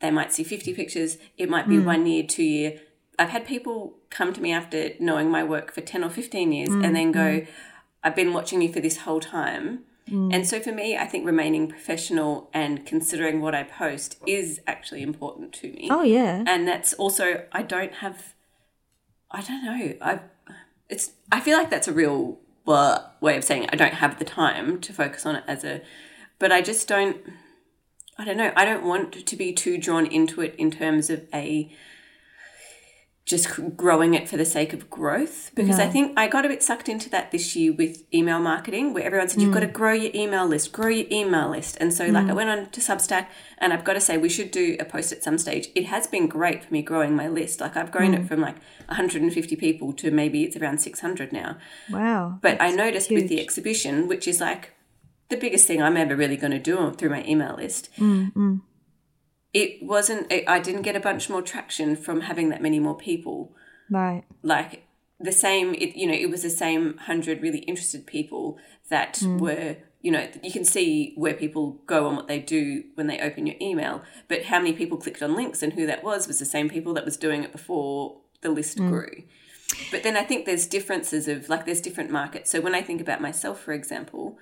[0.00, 1.84] they might see 50 pictures, it might be mm.
[1.84, 2.80] one year, two year.
[3.18, 6.68] I've had people come to me after knowing my work for 10 or 15 years
[6.68, 7.46] and mm, then go, mm.
[8.04, 9.80] I've been watching you for this whole time.
[10.10, 10.46] And mm.
[10.46, 15.52] so for me, I think remaining professional and considering what I post is actually important
[15.54, 15.88] to me.
[15.90, 18.34] oh yeah And that's also I don't have
[19.30, 19.94] I don't know.
[20.00, 20.20] I
[20.88, 23.70] it's I feel like that's a real blah way of saying it.
[23.72, 25.82] I don't have the time to focus on it as a
[26.38, 27.18] but I just don't
[28.18, 28.52] I don't know.
[28.56, 31.70] I don't want to be too drawn into it in terms of a
[33.28, 36.62] just growing it for the sake of growth because I think I got a bit
[36.62, 39.72] sucked into that this year with email marketing where everyone said you've got to mm.
[39.74, 41.76] grow your email list, grow your email list.
[41.78, 42.36] And so like I mm.
[42.36, 43.26] went on to Substack
[43.58, 45.68] and I've got to say we should do a post at some stage.
[45.74, 47.60] It has been great for me growing my list.
[47.60, 48.28] Like I've grown it mm.
[48.28, 51.58] from like 150 people to maybe it's around 600 now.
[51.90, 54.72] wow But I noticed with the exhibition, which is like
[55.28, 58.62] the biggest thing I'm ever really going to do through my email list, Mm,
[59.52, 62.96] it wasn't, it, I didn't get a bunch more traction from having that many more
[62.96, 63.54] people.
[63.90, 64.84] right Like
[65.18, 68.58] the same, it, you know, it was the same 100 really interested people
[68.88, 69.38] that hmm.
[69.38, 73.20] were, you know, you can see where people go and what they do when they
[73.20, 76.38] open your email, but how many people clicked on links and who that was was
[76.38, 78.88] the same people that was doing it before the list hmm.
[78.88, 79.22] grew.
[79.90, 82.50] But then I think there's differences of like there's different markets.
[82.50, 84.38] So when I think about myself, for example,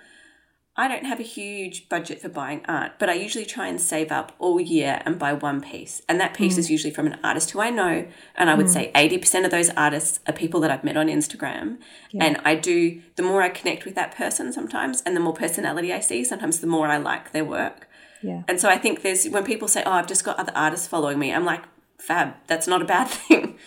[0.78, 4.12] I don't have a huge budget for buying art, but I usually try and save
[4.12, 6.02] up all year and buy one piece.
[6.06, 6.70] And that piece is mm.
[6.70, 8.06] usually from an artist who I know.
[8.34, 8.72] And I would mm.
[8.72, 11.78] say 80% of those artists are people that I've met on Instagram.
[12.20, 15.94] And I do, the more I connect with that person sometimes, and the more personality
[15.94, 17.88] I see, sometimes the more I like their work.
[18.22, 20.86] yeah And so I think there's, when people say, oh, I've just got other artists
[20.86, 21.62] following me, I'm like,
[21.98, 23.58] fab, that's not a bad thing.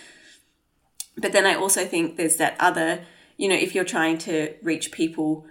[1.17, 3.01] But then I also think there's that other,
[3.35, 5.45] you know, if you're trying to reach people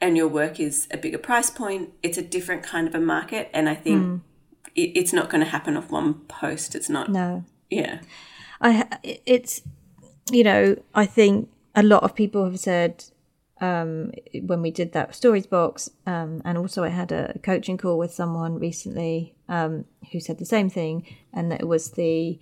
[0.00, 3.50] and your work is a bigger price point, it's a different kind of a market.
[3.52, 4.22] And I think
[4.74, 6.74] it, it's not going to happen off one post.
[6.74, 8.00] It's not, no yeah.
[8.60, 9.62] I it's
[10.30, 13.04] you know I think a lot of people have said
[13.60, 17.98] um, when we did that stories box, um, and also I had a coaching call
[17.98, 22.38] with someone recently um, who said the same thing, and that it was the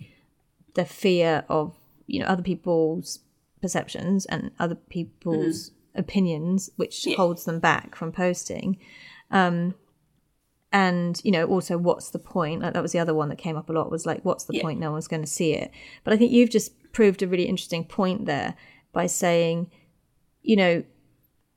[0.73, 1.75] the fear of
[2.07, 3.19] you know other people's
[3.61, 7.15] perceptions and other people's opinions, which Yeah.
[7.17, 8.77] holds them back from posting.
[9.31, 9.75] Um,
[10.71, 12.61] and you know, also, what's the point?
[12.61, 13.89] Like that was the other one that came up a lot.
[13.91, 14.61] Was like, what's the Yeah.
[14.61, 14.79] point?
[14.79, 15.71] No one's going to see it.
[16.03, 18.55] But I think you've just proved a really interesting point there
[18.91, 19.71] by saying,
[20.41, 20.83] you know,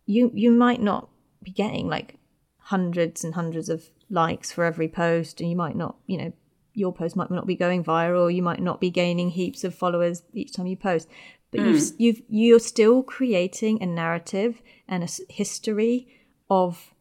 [0.06, 1.08] you you might not
[1.42, 2.16] be getting like
[2.58, 6.32] hundreds and hundreds of likes for every post, and you might not, you know,
[6.74, 8.32] your post might not be going viral.
[8.32, 11.08] You might not be gaining heaps of followers each time you post,
[11.50, 16.08] but you've you've you're still creating a narrative and a history
[16.50, 16.94] of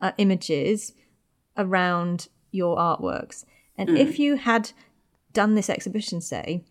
[0.00, 0.92] uh, images
[1.56, 3.44] around your artworks.
[3.76, 4.72] And if you had
[5.32, 6.64] done this exhibition, say,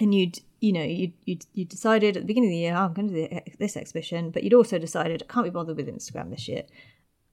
[0.00, 2.84] and you'd you know you you you decided at the beginning of the year, oh,
[2.84, 5.76] I'm going to do the- this exhibition, but you'd also decided I can't be bothered
[5.76, 6.64] with Instagram this year.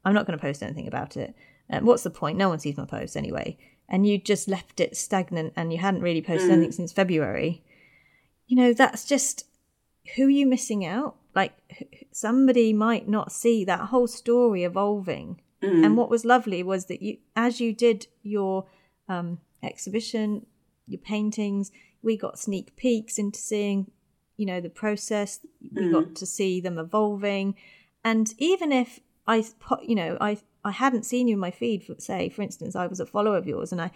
[0.04, 1.36] I'm not going to post anything about it.
[1.70, 2.38] Um, what's the point?
[2.38, 3.58] No one sees my posts anyway.
[3.90, 7.64] And you just left it stagnant, and you hadn't really posted anything since February.
[8.48, 9.46] You know that's just
[10.16, 11.16] who are you missing out?
[11.34, 11.54] Like
[12.12, 15.42] somebody might not see that whole story evolving.
[15.84, 18.66] And what was lovely was that you, as you did your
[19.10, 20.46] um, exhibition,
[20.86, 21.72] your paintings,
[22.04, 23.90] we got sneak peeks into seeing,
[24.38, 25.40] you know, the process.
[25.74, 27.56] We got to see them evolving,
[28.04, 29.44] and even if I,
[29.82, 32.86] you know, I I hadn't seen you in my feed for say, for instance, I
[32.86, 33.90] was a follower of yours, and I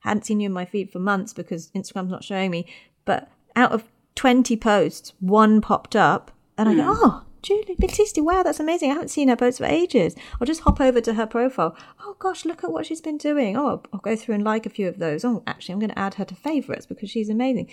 [0.00, 2.66] hadn't seen you in my feed for months because Instagram's not showing me.
[3.06, 7.00] But out of twenty posts, one popped up, and I go, hmm.
[7.02, 7.24] oh.
[7.44, 8.90] Julie Battisti, wow, that's amazing.
[8.90, 10.16] I haven't seen her post for ages.
[10.40, 11.76] I'll just hop over to her profile.
[12.00, 13.54] Oh gosh, look at what she's been doing.
[13.54, 15.26] Oh, I'll go through and like a few of those.
[15.26, 17.70] Oh, actually, I'm going to add her to favorites because she's amazing.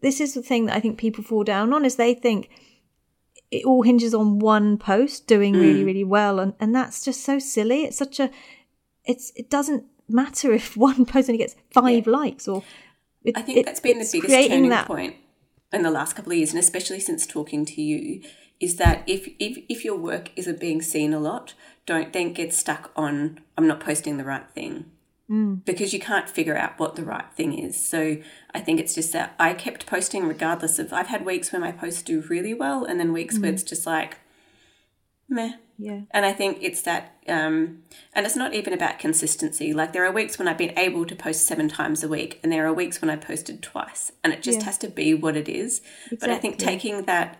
[0.00, 2.48] This is the thing that I think people fall down on is they think
[3.50, 5.60] it all hinges on one post doing hmm.
[5.60, 7.84] really, really well, and and that's just so silly.
[7.84, 8.30] It's such a,
[9.04, 12.62] it's it doesn't matter if one post only gets five likes or.
[13.22, 15.14] It, I think it- that's been the biggest turning that- point
[15.72, 18.22] in the last couple of years, and especially since talking to you,
[18.60, 21.54] is that if if if your work isn't being seen a lot,
[21.86, 24.90] don't then get stuck on I'm not posting the right thing.
[25.30, 25.62] Mm.
[25.64, 27.76] Because you can't figure out what the right thing is.
[27.86, 28.16] So
[28.54, 31.72] I think it's just that I kept posting regardless of I've had weeks where my
[31.72, 33.54] posts do really well and then weeks where mm.
[33.54, 34.18] it's just like
[35.28, 35.52] meh.
[35.80, 36.00] Yeah.
[36.10, 39.72] And I think it's that, um, and it's not even about consistency.
[39.72, 42.50] Like there are weeks when I've been able to post seven times a week, and
[42.50, 44.64] there are weeks when I posted twice, and it just Yeah.
[44.64, 45.80] has to be what it is.
[46.18, 47.38] But I think taking that,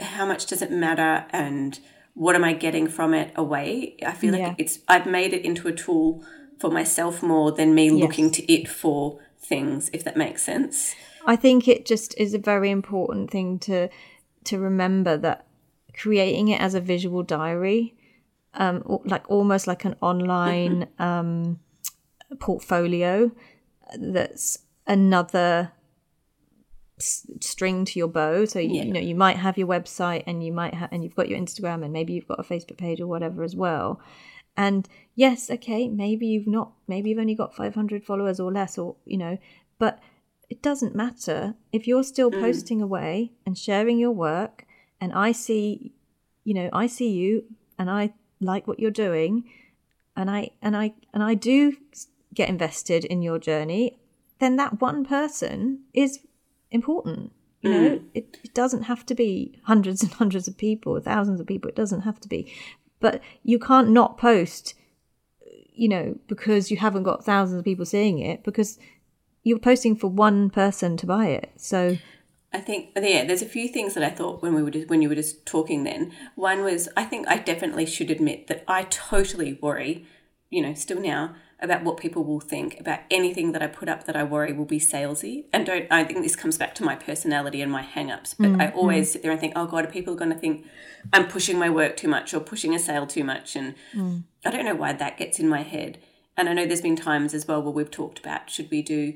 [0.00, 1.78] how much does it matter, and
[2.14, 3.96] what am I getting from it away?
[4.04, 4.54] I feel like Yeah.
[4.58, 6.24] it's I've made it into a tool
[6.58, 10.94] for myself more than me looking to it for things, if that makes sense.
[11.26, 13.88] I think it just is a very important thing to
[14.44, 15.46] to remember that
[15.96, 17.94] creating it as a visual diary,
[18.54, 21.60] um, like almost like an online um,
[22.38, 23.30] portfolio,
[23.98, 25.72] that's another
[26.98, 28.44] s- string to your bow.
[28.44, 31.14] So you, you know you might have your website and you might have and you've
[31.14, 34.00] got your Instagram and maybe you've got a Facebook page or whatever as well.
[34.56, 38.96] And yes, okay, maybe you've not, maybe you've only got 500 followers or less, or
[39.04, 39.38] you know,
[39.78, 40.00] but
[40.48, 44.63] it doesn't matter if you're still posting away and sharing your work
[45.04, 45.92] and i see
[46.44, 47.44] you know i see you
[47.78, 49.44] and i like what you're doing
[50.16, 51.76] and i and i and i do
[52.32, 53.96] get invested in your journey
[54.38, 56.20] then that one person is
[56.70, 57.32] important.
[57.62, 58.04] You know mm.
[58.12, 61.76] it, it doesn't have to be hundreds and hundreds of people thousands of people it
[61.76, 62.52] doesn't have to be.
[63.00, 64.74] But you can't not post
[65.72, 68.78] you know because you haven't got thousands of people seeing it because
[69.44, 71.52] you're posting for one person to buy it.
[71.56, 71.96] So
[72.54, 75.02] I think yeah, there's a few things that I thought when we were just, when
[75.02, 75.82] you were just talking.
[75.82, 80.06] Then one was I think I definitely should admit that I totally worry,
[80.50, 84.04] you know, still now about what people will think about anything that I put up
[84.04, 85.46] that I worry will be salesy.
[85.52, 88.34] And don't I think this comes back to my personality and my hang-ups.
[88.34, 88.78] But I mm-hmm.
[88.78, 90.64] always sit there and think, oh God, are people going to think
[91.12, 93.56] I'm pushing my work too much or pushing a sale too much?
[93.56, 94.22] And mm.
[94.44, 95.98] I don't know why that gets in my head.
[96.36, 99.14] And I know there's been times as well where we've talked about should we do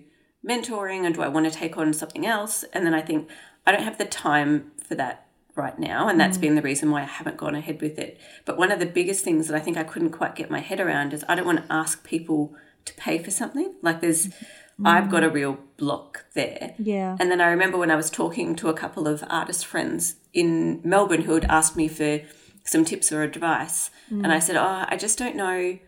[0.48, 2.64] mentoring and do I want to take on something else?
[2.72, 3.28] And then I think
[3.66, 6.09] I don't have the time for that right now.
[6.09, 6.42] And that's mm.
[6.42, 8.18] been the reason why I haven't gone ahead with it.
[8.44, 10.80] But one of the biggest things that I think I couldn't quite get my head
[10.80, 12.55] around is I don't want to ask people
[12.86, 13.74] to pay for something.
[13.82, 14.86] Like there's, mm-hmm.
[14.86, 16.74] I've got a real block there.
[16.78, 17.16] Yeah.
[17.20, 20.80] And then I remember when I was talking to a couple of artist friends in
[20.82, 22.20] Melbourne who had asked me for
[22.64, 23.90] some tips or advice.
[24.09, 24.30] And mm.
[24.30, 25.78] I said, Oh, I just don't know.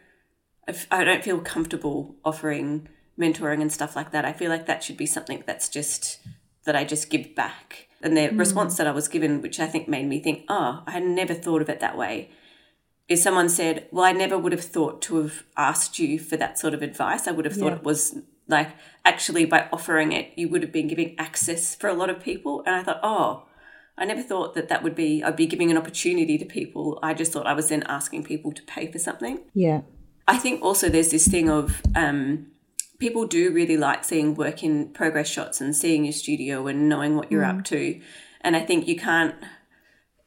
[0.90, 2.88] I don't feel comfortable offering
[3.20, 4.24] mentoring and stuff like that.
[4.24, 6.18] I feel like that should be something that's just
[6.64, 7.88] that I just give back.
[8.02, 10.92] And the response that I was given, which I think made me think, oh, I
[10.92, 12.30] had never thought of it that way,
[13.08, 16.58] is someone said, well, I never would have thought to have asked you for that
[16.58, 17.26] sort of advice.
[17.28, 17.76] I would have thought Yeah.
[17.76, 18.16] it was
[18.48, 18.70] like
[19.04, 22.62] actually by offering it, you would have been giving access for a lot of people.
[22.66, 23.44] And I thought, oh,
[23.98, 26.98] I never thought that that would be, I'd be giving an opportunity to people.
[27.02, 29.40] I just thought I was then asking people to pay for something.
[29.54, 29.82] Yeah.
[30.26, 32.46] I think also there's this thing of um,
[33.00, 37.16] people do really like seeing work in progress shots and seeing your studio and knowing
[37.16, 37.64] what you're up mm.
[37.64, 38.00] to.
[38.42, 39.34] And I think you can't,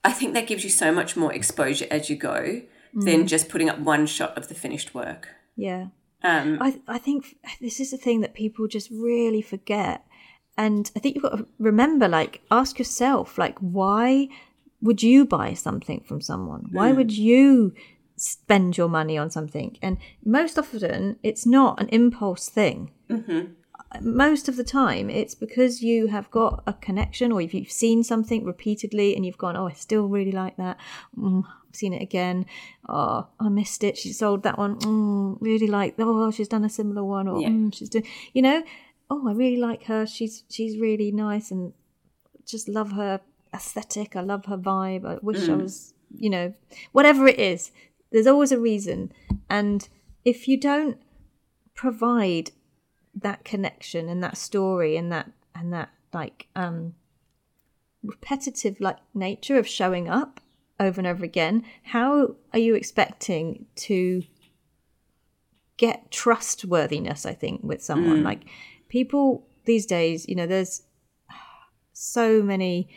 [0.04, 2.62] I think that gives you so much more exposure as you go
[2.94, 3.28] than mm.
[3.28, 5.30] just putting up one shot of the finished work.
[5.56, 5.88] Yeah.
[6.22, 10.06] Um, I I think this is the thing that people just really forget,
[10.58, 14.30] and I think you've got to remember, like, ask yourself, like, why
[14.82, 16.70] would you buy something from someone?
[16.72, 16.96] Why mm.
[16.96, 17.74] would you
[18.24, 19.78] spend your money on something?
[19.82, 22.92] And most often, it's not an impulse thing.
[24.02, 28.04] Most of the time, it's because you have got a connection, or if you've seen
[28.04, 30.78] something repeatedly and you've gone, "Oh, I still really like that."
[31.16, 32.48] Mm, I've seen it again.
[32.90, 33.96] Oh, I missed it.
[33.98, 34.78] She sold that one.
[34.80, 35.94] Mm, really like.
[36.00, 37.50] Oh, she's done a similar one, or Yeah.
[37.50, 38.06] mm, she's doing.
[38.34, 38.64] You know,
[39.12, 40.08] oh, I really like her.
[40.08, 41.74] She's she's really nice, and
[42.48, 43.22] just love her
[43.54, 44.16] aesthetic.
[44.16, 45.06] I love her vibe.
[45.06, 46.54] I wish I was, you know,
[46.94, 47.72] whatever it is.
[48.14, 49.12] There's always a reason,
[49.50, 49.90] and
[50.24, 50.98] if you don't
[51.76, 52.52] provide
[53.16, 56.94] that connection and that story and that and that like um
[58.04, 60.40] repetitive like nature of showing up
[60.80, 64.24] over and over again how are you expecting to
[65.78, 68.24] get trustworthiness i think with someone?
[68.24, 68.42] Like
[68.90, 70.84] people these days you know there's
[71.94, 72.90] so many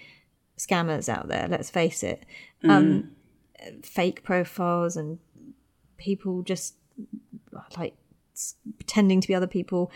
[0.58, 2.24] scammers out there let's face it.
[2.64, 3.10] Um
[3.82, 5.18] fake profiles and
[5.96, 6.74] people just
[7.76, 7.94] like
[8.76, 9.90] pretending to be other people.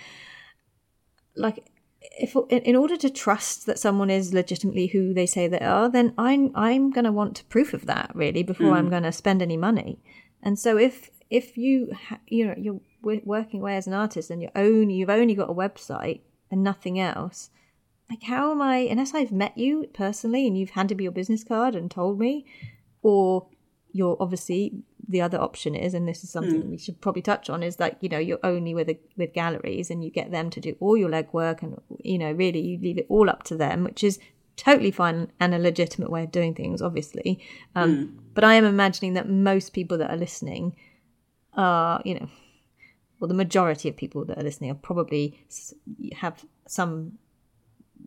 [1.36, 5.90] Like if in, order to trust that someone is legitimately who they say they are
[5.90, 8.90] then i'm i'm going to want proof of that really before i'm hmm.
[8.90, 9.98] going to spend any money.
[10.42, 14.30] And so if if you ha- you know you're wo- working away as an artist
[14.30, 17.50] and you're only you've only got a website and nothing else
[18.10, 21.44] like how am i unless i've met you personally and you've handed me your business
[21.44, 22.44] card and told me
[23.02, 23.46] or
[23.92, 26.70] you're obviously the other option is and this is something hmm.
[26.70, 29.90] we should probably touch on is that you know you're only with a, with galleries
[29.90, 32.98] and you get them to do all your legwork and you know really you leave
[32.98, 34.18] it all up to them which is
[34.56, 37.40] totally fine and a legitimate way of doing things obviously.
[37.74, 38.18] Um, hmm.
[38.34, 40.76] but i am imagining that most people that are listening
[41.54, 42.28] are you know
[43.18, 45.44] well the majority of people that are listening are probably
[46.16, 47.18] have some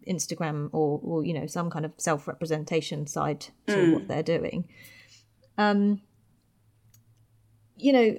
[0.07, 3.91] instagram or or you know some kind of self-representation side to hmm.
[3.93, 4.67] what they're doing
[5.57, 6.01] um
[7.77, 8.17] you know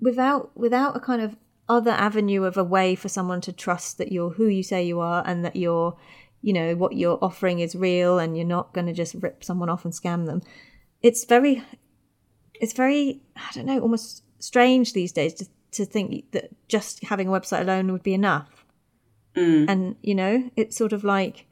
[0.00, 1.36] without without a kind of
[1.68, 5.00] other avenue of a way for someone to trust that you're who you say you
[5.00, 5.96] are and that you're
[6.42, 9.68] you know what you're offering is real and you're not going to just rip someone
[9.68, 10.40] off and scam them
[11.02, 11.62] it's very
[12.54, 17.28] it's very i don't know almost strange these days to, to think that just having
[17.28, 18.64] a website alone would be enough.
[19.68, 21.46] And you know it's sort of like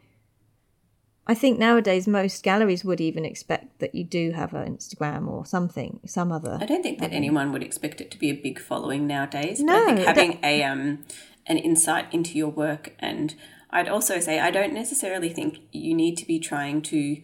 [1.26, 5.46] I think nowadays most galleries would even expect that you do have an Instagram or
[5.46, 6.58] something, some other.
[6.60, 9.58] I don't think that anyone would expect it to be a big following nowadays.
[9.60, 11.04] but No, I think that- having a um
[11.46, 13.34] an insight into your work and
[13.70, 17.20] I'd also say I don't necessarily think you need to be trying to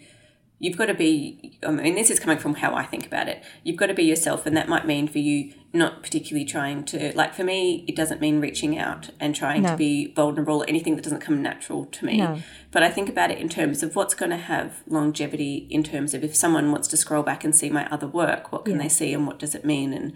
[0.62, 3.26] you've got to be um, I mean this is coming from how I think about
[3.28, 3.42] it.
[3.64, 7.12] You've got to be yourself and that might mean for you not particularly trying to
[7.16, 9.76] like for me it doesn't mean reaching out and trying to No.
[9.76, 12.18] be vulnerable or anything that doesn't come natural to me.
[12.18, 12.38] No.
[12.70, 16.12] But I think about it in terms of what's going to have longevity in terms
[16.14, 18.82] of if someone wants to scroll back and see my other work, what can Yeah.
[18.82, 19.92] they see and what does it mean?
[19.92, 20.12] And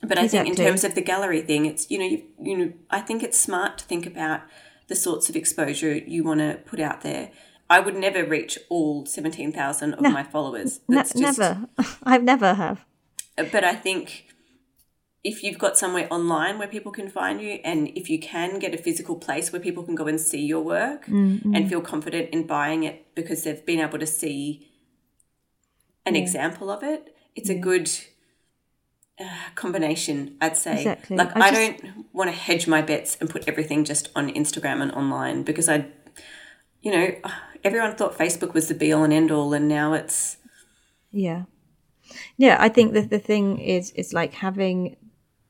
[0.00, 2.72] but I think in terms of the gallery thing, it's you know you, you know
[2.90, 4.42] I think it's smart to think about
[4.86, 7.30] the sorts of exposure you want to put out there.
[7.70, 10.80] I would never reach all seventeen thousand of my followers.
[10.88, 11.68] Ne- That's just, never.
[12.02, 12.84] I've never have.
[13.36, 14.24] But I think
[15.24, 18.72] if you've got somewhere online where people can find you, and if you can get
[18.74, 22.46] a physical place where people can go and see your work and feel confident in
[22.46, 24.66] buying it because they've been able to see
[26.06, 27.90] an example of it, it's a good
[29.20, 29.24] uh,
[29.56, 30.76] combination, I'd say.
[30.78, 31.16] Exactly.
[31.16, 34.30] Like, I I, just- don't want to hedge my bets and put everything just on
[34.32, 35.86] Instagram and online because I,
[36.82, 37.14] you know,
[37.64, 40.36] everyone thought Facebook was the be all and end all, and now it's.
[41.10, 41.44] Yeah.
[42.36, 44.96] Yeah, I think that the thing is is like having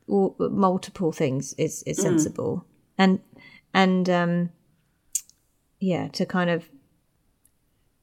[0.07, 2.65] multiple things is is sensible.
[2.97, 3.19] And
[3.73, 4.49] and um
[5.79, 6.69] yeah, to kind of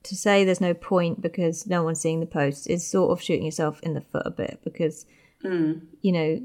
[0.05, 3.45] to say there's no point because no one's seeing the post is sort of shooting
[3.45, 5.05] yourself in the foot a bit because
[6.01, 6.41] you know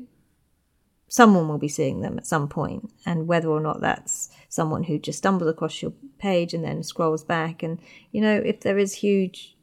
[1.07, 4.97] someone will be seeing them at some point and whether or not that's someone who
[4.97, 7.63] just stumbles across your page and then scrolls back.
[7.63, 7.79] And,
[8.11, 9.57] you know, if there is huge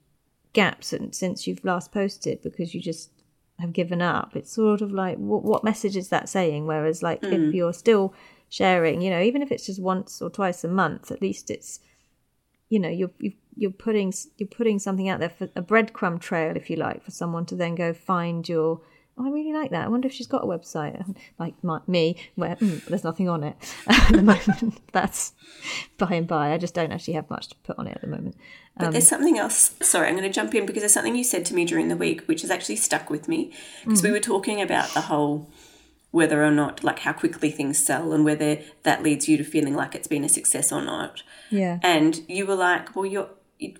[0.52, 3.11] gaps and since you've last posted because you just
[3.59, 6.66] have given up, it's sort of like, what, what message is that saying?
[6.66, 7.32] Whereas, like, mm.
[7.32, 8.14] if you're still
[8.48, 11.80] sharing, you know, even if it's just once or twice a month, at least it's,
[12.68, 13.11] you know, you're,
[13.56, 17.11] you're putting you're putting something out there for a breadcrumb trail, if you like, for
[17.11, 18.80] someone to then go find your
[19.19, 19.85] oh, I really like that.
[19.85, 23.45] I wonder if she's got a website like my, me, where mm, there's nothing on
[23.45, 23.57] it
[23.87, 24.81] at the moment.
[24.93, 25.33] That's
[25.97, 26.53] by and by.
[26.53, 28.37] I just don't actually have much to put on it at the moment.
[28.77, 29.75] Um, but there's something else.
[29.83, 31.97] Sorry, I'm going to jump in because there's something you said to me during the
[31.97, 33.53] week which has actually stuck with me
[33.85, 34.05] because mm.
[34.05, 35.51] we were talking about the whole
[36.11, 39.75] whether or not like how quickly things sell and whether that leads you to feeling
[39.75, 41.23] like it's been a success or not.
[41.51, 41.79] Yeah.
[41.83, 43.29] And you were like, well, you're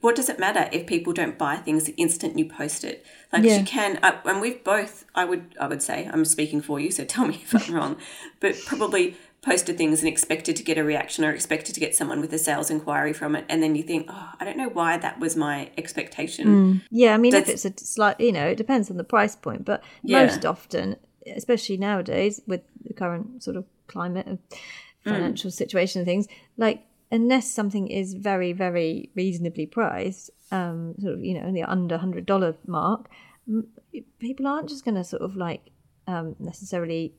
[0.00, 3.04] what does it matter if people don't buy things the instant you post it?
[3.32, 3.58] Like yeah.
[3.58, 5.04] you can, uh, and we've both.
[5.14, 7.96] I would, I would say, I'm speaking for you, so tell me if I'm wrong,
[8.40, 12.20] but probably posted things and expected to get a reaction or expected to get someone
[12.20, 14.96] with a sales inquiry from it, and then you think, oh, I don't know why
[14.96, 16.46] that was my expectation.
[16.46, 16.82] Mm.
[16.90, 19.36] Yeah, I mean, That's, if it's a slight, you know, it depends on the price
[19.36, 20.24] point, but yeah.
[20.24, 20.96] most often,
[21.36, 25.12] especially nowadays with the current sort of climate of mm.
[25.12, 25.54] financial mm.
[25.54, 26.26] situation and things,
[26.56, 31.62] like unless something is very, very reasonably priced, um, sort of, you know, in the
[31.62, 33.09] under hundred dollar mark,
[34.18, 35.70] people aren't just going to sort of like
[36.06, 37.14] um, necessarily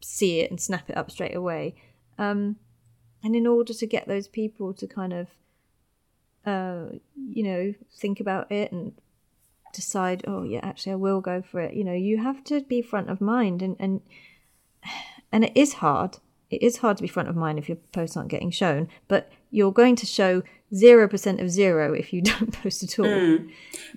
[0.00, 1.74] see it and snap it up straight away.
[2.18, 2.56] Um,
[3.22, 5.28] and in order to get those people to kind of,
[6.44, 8.92] uh, you know, think about it and
[9.72, 11.74] decide, oh yeah, actually I will go for it.
[11.74, 14.00] You know, you have to be front of mind, and and
[15.32, 16.18] and it is hard
[16.52, 19.32] it is hard to be front of mind if your posts aren't getting shown, but
[19.50, 20.42] you're going to show
[20.72, 23.06] 0% of zero if you don't post at all.
[23.06, 23.48] Mm.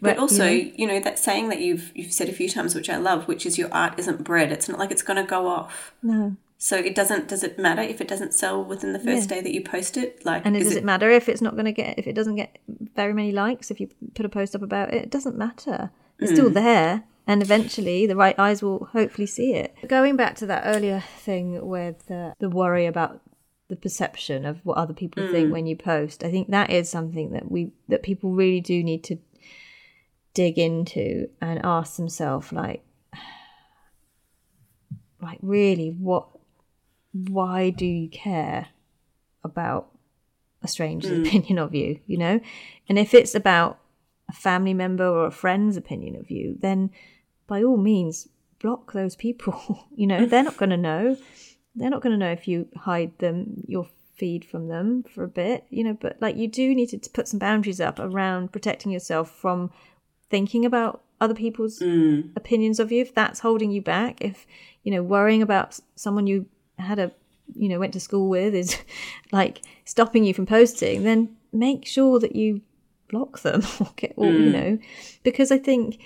[0.01, 2.49] But, but, also, you know, you know, that saying that you've you've said a few
[2.49, 4.51] times which I love, which is your art isn't bread.
[4.51, 5.93] It's not like it's going to go off.
[6.01, 6.38] No.
[6.58, 9.38] So it doesn't does it matter if it doesn't sell within the first yeah.
[9.38, 10.26] day that you post it?
[10.26, 12.36] Like And does it, it matter if it's not going to get if it doesn't
[12.36, 12.58] get
[12.95, 15.03] very many likes if you put a post up about it?
[15.03, 15.91] It doesn't matter.
[16.20, 16.36] It's mm.
[16.36, 19.76] still there and eventually the right eyes will hopefully see it.
[19.88, 23.21] Going back to that earlier thing with uh, the worry about
[23.67, 25.32] the perception of what other people mm.
[25.32, 28.84] think when you post, I think that is something that we that people really do
[28.84, 29.17] need to
[30.34, 32.84] dig into and ask themselves like
[35.21, 36.28] like really what
[37.11, 38.67] why do you care
[39.43, 39.89] about
[40.61, 41.26] a stranger's mm.
[41.26, 42.41] opinion of you, you know?
[42.89, 43.80] And if it's about
[44.30, 46.91] a family member or a friend's opinion of you, then
[47.48, 48.28] by all means,
[48.60, 49.88] block those people.
[49.96, 51.18] you know, they're not going to know.
[51.76, 55.28] They're not going to know if you hide them, your feed from them for a
[55.28, 58.91] bit, you know, but like you do need to put some boundaries up around protecting
[58.91, 59.72] yourself from
[60.30, 62.30] thinking about other people's mm.
[62.36, 63.02] opinions of you.
[63.02, 64.46] If that's holding you back, if,
[64.84, 66.46] you know, worrying about someone you
[66.80, 67.12] had a,
[67.54, 68.78] you know, went to school with is
[69.32, 72.62] like stopping you from posting, then make sure that you
[73.10, 74.39] block them or get, or, mm.
[74.46, 74.80] you know,
[75.24, 76.00] because I think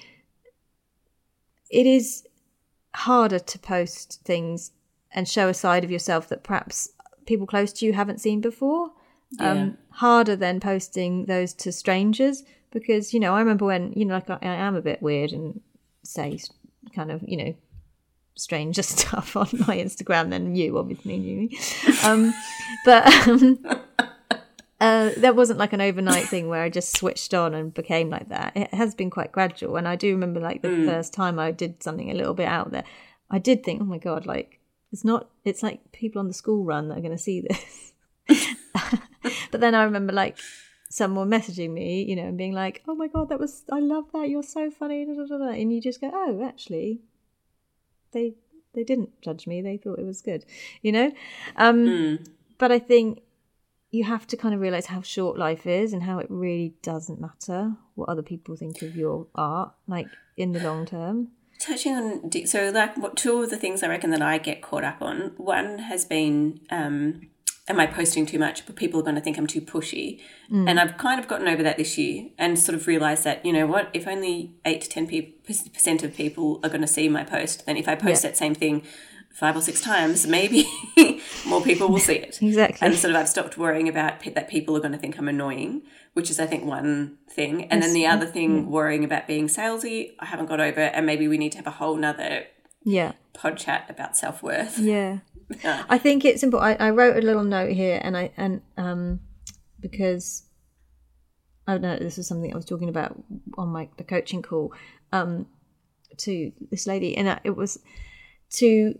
[1.69, 2.25] it is
[2.95, 4.71] harder to post things
[5.11, 6.89] and show a side of yourself that perhaps
[7.25, 8.91] people close to you haven't seen before.
[9.31, 9.51] Yeah.
[9.51, 14.15] Um, harder than posting those to strangers because you know I remember when you know
[14.15, 15.61] like I, I am a bit weird and
[16.03, 16.39] say
[16.95, 17.55] kind of you know
[18.35, 21.55] stranger stuff on my Instagram than you obviously
[22.03, 22.33] um,
[22.85, 23.59] but um,
[24.79, 28.29] uh, that wasn't like an overnight thing where I just switched on and became like
[28.29, 28.53] that.
[28.55, 29.75] It has been quite gradual.
[29.75, 30.85] And I do remember like the mm.
[30.85, 32.85] first time I did something a little bit out there,
[33.29, 34.59] I did think, oh my God, like
[34.91, 37.93] it's not, it's like people on the school run that are going to see this.
[39.51, 40.37] but then I remember like
[40.89, 44.05] someone messaging me, you know, and being like, oh my God, that was, I love
[44.13, 44.29] that.
[44.29, 45.03] You're so funny.
[45.03, 47.01] And you just go, oh, actually,
[48.13, 48.35] they,
[48.73, 49.61] they didn't judge me.
[49.61, 50.45] They thought it was good,
[50.81, 51.11] you know?
[51.57, 52.27] Um, mm.
[52.57, 53.21] But I think
[53.91, 57.19] you have to kind of realize how short life is and how it really doesn't
[57.19, 61.29] matter what other people think of your art, like in the long term.
[61.59, 64.83] Touching on so like what two of the things I reckon that I get caught
[64.83, 65.33] up on.
[65.37, 67.29] One has been um,
[67.67, 68.65] am I posting too much?
[68.65, 70.21] But people are going to think I'm too pushy,
[70.51, 70.69] mm.
[70.69, 73.51] and I've kind of gotten over that this year and sort of realized that you
[73.51, 75.07] know what, if only eight to ten
[75.45, 78.29] percent of people are going to see my post, then if I post yeah.
[78.29, 78.83] that same thing
[79.33, 80.67] five or six times, maybe
[81.47, 82.39] more people will see it.
[82.41, 82.85] Exactly.
[82.85, 85.83] And sort of I've stopped worrying about that people are going to think I'm annoying,
[86.13, 87.63] which is I think one thing.
[87.65, 87.85] And yes.
[87.85, 88.63] then the other thing, yeah.
[88.63, 90.81] worrying about being salesy, I haven't got over.
[90.81, 92.45] And maybe we need to have a whole nother
[92.85, 94.77] yeah pod chat about self worth.
[95.63, 95.83] Yeah.
[95.89, 96.79] I think it's important.
[96.79, 99.19] I, I wrote a little note here, and I and um
[99.79, 100.43] because
[101.65, 103.19] I don't know this was something I was talking about
[103.57, 104.73] on my the coaching call
[105.11, 105.47] um
[106.17, 107.79] to this lady, and it was
[108.57, 108.93] to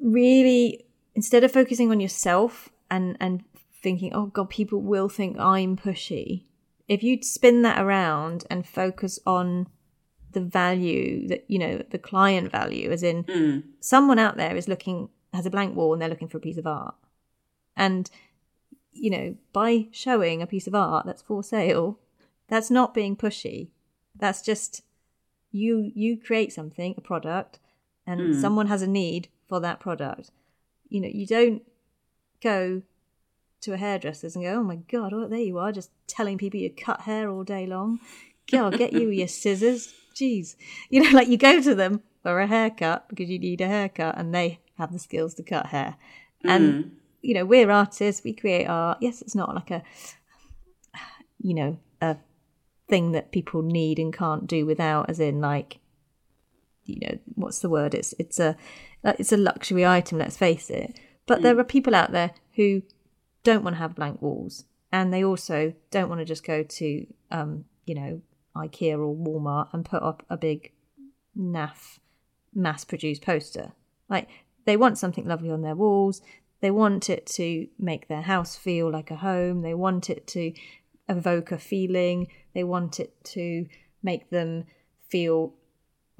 [0.00, 0.84] really
[1.14, 3.44] instead of focusing on yourself and and
[3.82, 6.44] thinking, oh god, people will think I'm pushy.
[6.88, 9.68] If you spin that around and focus on
[10.32, 13.62] the value that you know the client value, as in Mm.
[13.80, 16.56] someone out there is looking has a blank wall and they're looking for a piece
[16.58, 16.94] of art,
[17.76, 18.10] and
[18.92, 21.98] you know by showing a piece of art that's for sale,
[22.48, 23.70] that's not being pushy.
[24.14, 24.82] That's just
[25.52, 27.58] you you create something, a product,
[28.06, 30.30] and someone has a need for that product.
[30.88, 31.62] You know, you don't
[32.42, 32.82] go
[33.60, 36.58] to a hairdresser's and go, "Oh my god, oh, there you are, just telling people
[36.58, 38.00] you cut hair all day long."
[38.50, 39.92] God, get you your scissors.
[40.14, 40.56] Jeez,
[40.88, 44.16] you know, like you go to them for a haircut because you need a haircut,
[44.16, 45.96] and they have the skills to cut hair.
[46.44, 46.90] And mm.
[47.20, 48.24] you know, we're artists.
[48.24, 48.98] We create art.
[49.00, 49.82] Yes, it's not like a,
[51.38, 52.16] you know, a
[52.88, 55.10] thing that people need and can't do without.
[55.10, 55.79] As in, like,
[57.00, 57.94] you know, what's the word?
[57.94, 58.56] It's it's a
[59.04, 60.18] it's a luxury item.
[60.18, 60.98] Let's face it.
[61.26, 62.82] But there are people out there who
[63.44, 67.06] don't want to have blank walls, and they also don't want to just go to,
[67.30, 68.22] um, you know,
[68.56, 70.72] IKEA or Walmart and put up a big
[71.38, 71.98] naff
[72.52, 73.72] mass-produced poster.
[74.08, 74.28] Like
[74.64, 76.20] they want something lovely on their walls.
[76.60, 79.62] They want it to make their house feel like a home.
[79.62, 80.52] They want it to
[81.08, 82.28] evoke a feeling.
[82.54, 83.66] They want it to
[84.02, 84.64] make them
[85.08, 85.54] feel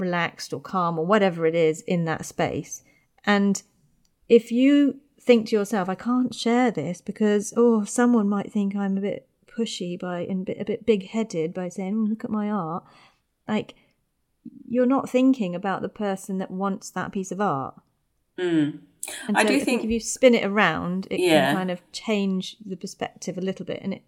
[0.01, 2.83] relaxed or calm or whatever it is in that space.
[3.25, 3.63] And
[4.29, 8.97] if you think to yourself, I can't share this because oh, someone might think I'm
[8.97, 12.85] a bit pushy by and a bit, big-headed by saying, oh, "Look at my art,"
[13.47, 13.75] like
[14.67, 17.75] you're not thinking about the person that wants that piece of art.
[18.39, 18.79] Mm.
[19.27, 21.49] And I so do think, think- if you spin it around, it Yeah.
[21.49, 24.03] can kind of change the perspective a little bit, and it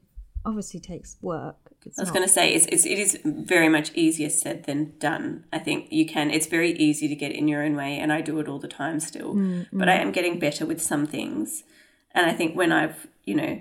[0.45, 1.72] obviously takes work.
[1.85, 4.95] It's I was going to say it's, it's it is very much easier said than
[4.99, 5.45] done.
[5.53, 6.31] I think you can.
[6.31, 8.69] It's very easy to get in your own way, and I do it all the
[8.69, 9.35] time still.
[9.35, 9.67] Mm, mm.
[9.73, 11.65] But I am getting better with some things,
[12.13, 13.61] and I think when I've you know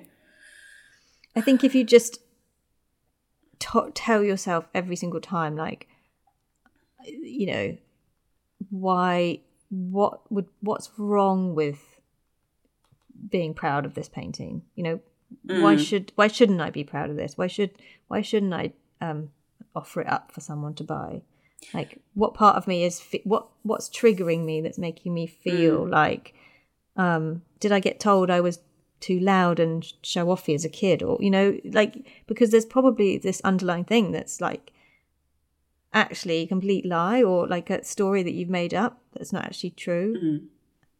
[1.35, 2.19] I think if you just
[3.59, 5.87] t- tell yourself every single time, like,
[7.05, 7.77] you know,
[8.69, 11.99] why, what would, what's wrong with
[13.29, 14.63] being proud of this painting?
[14.75, 14.99] You know,
[15.43, 17.37] why should, why shouldn't I be proud of this?
[17.37, 17.71] Why should,
[18.07, 19.29] why shouldn't I um,
[19.75, 21.21] offer it up for someone to buy?
[21.73, 25.87] Like, what part of me is fi- what, what's triggering me that's making me feel
[25.87, 26.33] like,
[26.97, 28.59] um, did I get told I was
[28.99, 33.17] too loud and show offy as a kid or you know like because there's probably
[33.17, 34.71] this underlying thing that's like
[35.93, 39.71] actually a complete lie or like a story that you've made up that's not actually
[39.71, 40.39] true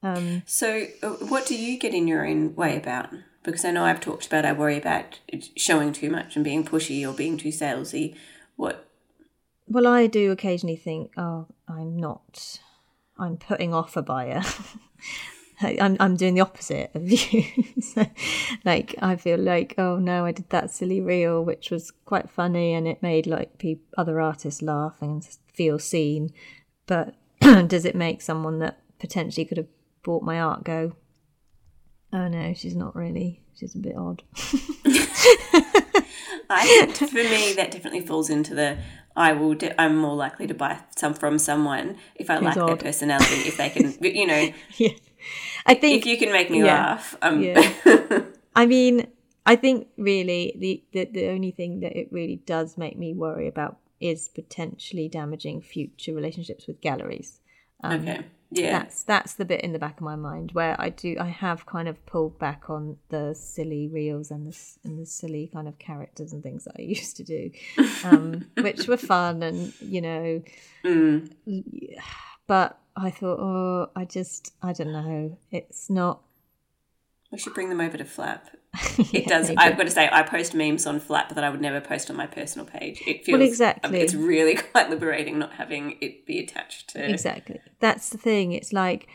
[0.04, 3.10] um So, uh, what do you get in your own way about?
[3.44, 5.20] Because I know I've talked about I worry about
[5.56, 8.16] showing too much and being pushy or being too salesy.
[8.56, 8.88] What?
[9.72, 12.60] well i do occasionally think oh i'm not
[13.18, 14.42] i'm putting off a buyer
[15.64, 17.44] I'm, I'm doing the opposite of you.
[17.80, 18.08] so,
[18.66, 22.74] like, I feel like, oh no, I did that silly reel, which was quite funny
[22.74, 25.24] and it made like peop other artists laugh and
[25.54, 26.34] feel seen.
[26.88, 29.68] But does it make someone that potentially could have
[30.02, 30.94] bought my art go,
[32.14, 34.24] oh no, she's not really, she's a bit odd.
[36.50, 38.78] I think for me that definitely falls into the
[39.16, 39.58] I will.
[39.78, 43.48] I'm more likely to buy some from someone if I like their personality.
[43.48, 44.90] If they can, you know, yeah.
[45.66, 46.66] I think if you can make me Yeah.
[46.66, 47.18] laugh.
[47.22, 48.22] Um, Yeah.
[48.56, 49.08] I mean,
[49.46, 53.48] I think really the, the the only thing that it really does make me worry
[53.48, 57.40] about is potentially damaging future relationships with galleries.
[57.84, 58.22] Um, okay.
[58.54, 58.80] Yeah.
[58.80, 61.66] That's that's the bit in the back of my mind where I do I have
[61.66, 65.80] kind of pulled back on the silly reels and the and the silly kind of
[65.80, 67.52] characters and things that I used to do,
[68.04, 70.44] um, which were fun and you know,
[70.84, 71.32] Mm.
[72.48, 76.22] but I thought oh I just I don't know it's not
[77.32, 78.50] We should bring them over to Flap.
[78.98, 79.52] Yeah, It does.
[79.58, 82.16] I've got to say, I post memes on Flap that I would never post on
[82.16, 83.02] my personal page.
[83.06, 84.00] It feels exactly.
[84.00, 87.10] It's really quite liberating not having it be attached to.
[87.10, 87.60] Exactly.
[87.80, 88.54] That's the thing.
[88.54, 89.08] It's like,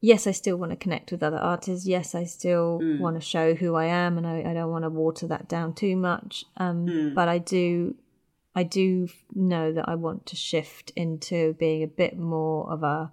[0.00, 1.86] yes, I still want to connect with other artists.
[1.86, 4.90] Yes, I still want to show who I am, and I, I don't want to
[4.90, 6.44] water that down too much.
[6.56, 7.96] Um, But I do,
[8.54, 13.10] I do know that I want to shift into being a bit more of a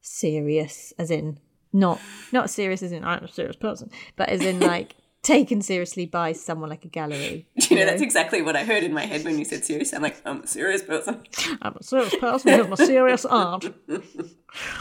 [0.00, 1.38] serious, as in
[1.74, 2.00] not
[2.32, 6.32] not serious as in I'm a serious person, but as in like taken seriously by
[6.32, 7.46] someone like a gallery.
[7.70, 9.92] You know, that's exactly what I heard in my head when you said serious.
[9.94, 11.22] I'm like, I'm a serious person.
[11.62, 12.52] I'm a serious person.
[12.52, 13.64] Here's my serious art.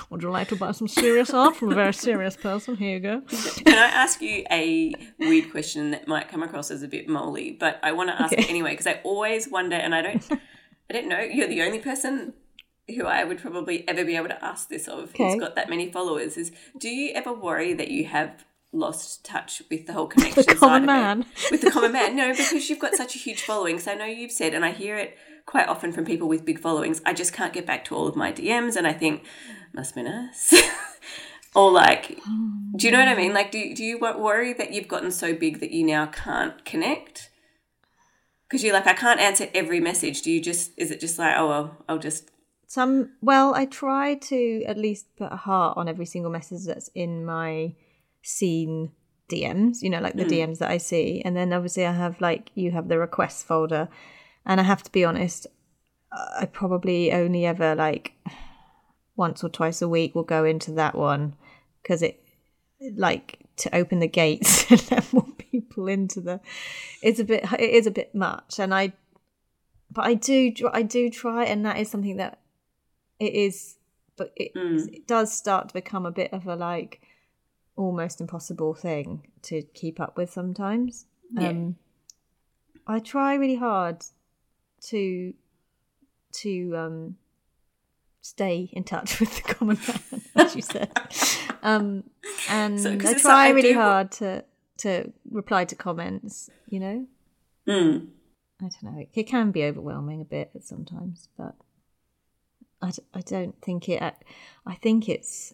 [0.10, 2.76] Would you like to buy some serious art from a very serious person?
[2.76, 3.22] Here you go.
[3.66, 7.52] Can I ask you a weird question that might come across as a bit moly,
[7.60, 8.44] but I want to ask Okay.
[8.44, 10.24] it anyway because I always wonder, and I don't,
[10.90, 11.20] I don't know.
[11.22, 12.34] You're the only person
[12.88, 15.92] who I would probably ever be able to ask this of Who's got that many
[15.92, 16.38] followers.
[16.38, 20.52] Is do you ever worry that you have lost touch with the whole connection The
[20.52, 20.92] side common of it.
[20.92, 21.26] man.
[21.52, 22.16] with the common man.
[22.16, 23.80] No, because you've got such a huge following.
[23.80, 26.60] So I know you've said, and I hear it quite often from people with big
[26.60, 27.02] followings.
[27.06, 29.24] I just can't get back to all of my DMs, and I think
[29.74, 30.54] must be nice.
[31.56, 32.18] or like,
[32.76, 33.34] do you know what I mean?
[33.34, 37.30] Like, do do you worry that you've gotten so big that you now can't connect?
[38.50, 40.22] Because you're like, I can't answer every message.
[40.22, 40.72] Do you just?
[40.78, 42.30] Is it just like, oh well, I'll just
[42.74, 46.90] Some well, I try to at least put a heart on every single message that's
[46.96, 47.76] in my
[48.24, 48.92] seen
[49.30, 50.32] DMs, you know, like the hmm.
[50.32, 51.22] DMs that I see.
[51.24, 53.90] And then obviously I have like you have the requests folder.
[54.44, 55.46] And I have to be honest,
[56.12, 58.14] uh, I probably only ever like
[59.16, 61.36] once or twice a week will go into that one
[61.84, 62.24] because it
[62.96, 66.42] like to open the gates and let more people into the
[67.04, 68.94] it's a bit it is a bit much and I
[69.92, 72.40] but I do I do try and that is something that
[73.24, 73.78] it is
[74.16, 77.02] but it, it does start to become a bit of a like
[77.76, 79.08] almost impossible thing
[79.42, 81.50] to keep up with sometimes Yeah.
[81.50, 81.76] um
[82.86, 83.98] i try really hard
[84.90, 85.34] to
[86.42, 86.54] to
[86.84, 87.16] um
[88.22, 90.92] stay in touch with the common man as you said
[91.64, 92.04] um
[92.50, 94.44] and So- i try like I really do- hard to
[94.84, 96.98] to reply to comments you know
[97.66, 98.08] Mm.
[98.62, 99.00] I don't know.
[99.00, 101.56] It, it can be overwhelming a bit sometimes, but
[102.84, 104.02] I, d- I don't think it.
[104.66, 105.54] I think it's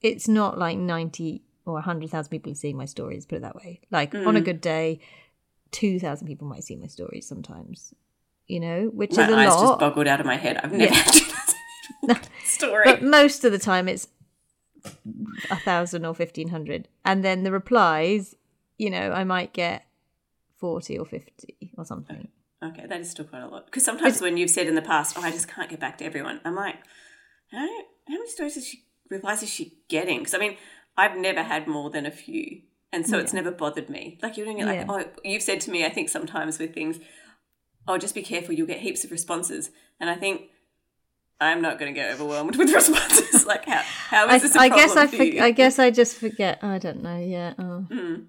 [0.00, 3.26] it's not like ninety or hundred thousand people are seeing my stories.
[3.26, 3.80] Put it that way.
[3.90, 4.44] Like on a Mm.
[4.44, 5.00] good day,
[5.70, 7.94] two thousand people might see my stories sometimes.
[8.46, 10.58] You know, which My is a eyes just boggled out of my head.
[10.58, 10.94] I've never Yeah.
[10.94, 12.84] had to story.
[12.84, 14.08] but most of the time it's
[15.50, 18.34] a thousand or fifteen hundred, and then the replies.
[18.78, 19.84] You know, I might get
[20.56, 22.28] forty or fifty or something.
[22.62, 23.66] Okay, that is still quite a lot.
[23.66, 26.04] Because sometimes when you've said in the past, "Oh, I just can't get back to
[26.04, 26.76] everyone," I'm like,
[27.50, 30.56] "How, how many stories is she replies is she getting?" Because I mean,
[30.96, 34.18] I've never had more than a few, and so it's never bothered me.
[34.22, 34.86] Like you're doing it like, Yeah.
[34.88, 37.00] "Oh, you've said to me, I think sometimes with things,
[37.88, 40.42] oh, just be careful, you'll get heaps of responses," and I think.
[41.40, 43.44] I'm not going to get overwhelmed with responses.
[43.52, 44.54] like how how I, this?
[44.54, 45.42] a I guess I, problem for for?
[45.42, 46.62] I guess I just forget.
[46.62, 47.18] I don't know.
[47.18, 47.54] Yeah.
[47.58, 47.86] Oh.
[47.90, 48.26] Mm.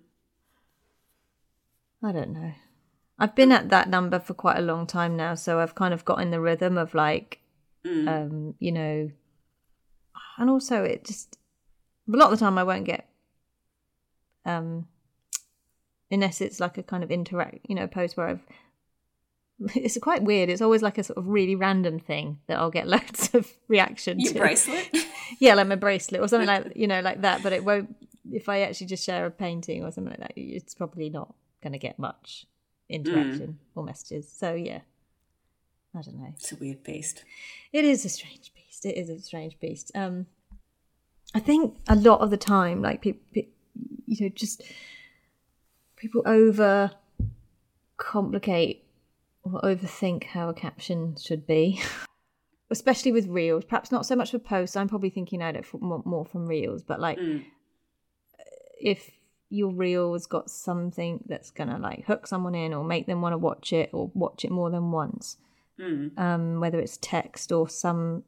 [2.02, 2.54] I don't know.
[3.24, 6.04] I've been at that number for quite a long time now, so I've kind of
[6.04, 7.40] got in the rhythm of like,
[7.86, 8.08] Mm.
[8.08, 9.10] um, you know,
[10.38, 11.38] and also it just
[12.14, 13.08] a lot of the time I won't get,
[14.46, 14.88] um,
[16.12, 18.42] unless it's like a kind of interact, you know, post where I've.
[19.76, 20.50] It's quite weird.
[20.50, 24.20] It's always like a sort of really random thing that I'll get loads of reaction
[24.20, 24.40] Your to.
[24.40, 24.90] bracelet.
[25.40, 27.44] yeah, like my bracelet or something like you know, like that.
[27.44, 27.96] But it won't.
[28.32, 31.74] If I actually just share a painting or something like that, it's probably not going
[31.74, 32.46] to get much
[32.90, 34.30] interaction or messages.
[34.32, 34.82] So yeah,
[35.96, 36.28] I don't know.
[36.36, 37.24] It's a weird beast.
[37.72, 38.86] It is a strange beast.
[38.86, 39.92] It is a strange beast.
[39.96, 40.28] Um,
[41.36, 44.62] I think a lot of the time, like people, you know, just
[45.96, 46.92] people over
[47.98, 48.84] complicate
[49.44, 51.82] or overthink how a caption should be,
[52.72, 53.66] especially with reels.
[53.66, 54.76] Perhaps not so much for posts.
[54.76, 57.46] I'm probably thinking out it more, more from reels, but like Mm.
[58.80, 59.10] if
[59.60, 63.34] your reel has got something that's gonna like hook someone in or make them want
[63.34, 65.38] to watch it or watch it more than once
[65.80, 66.18] Mm.
[66.20, 68.24] um, whether it's text or some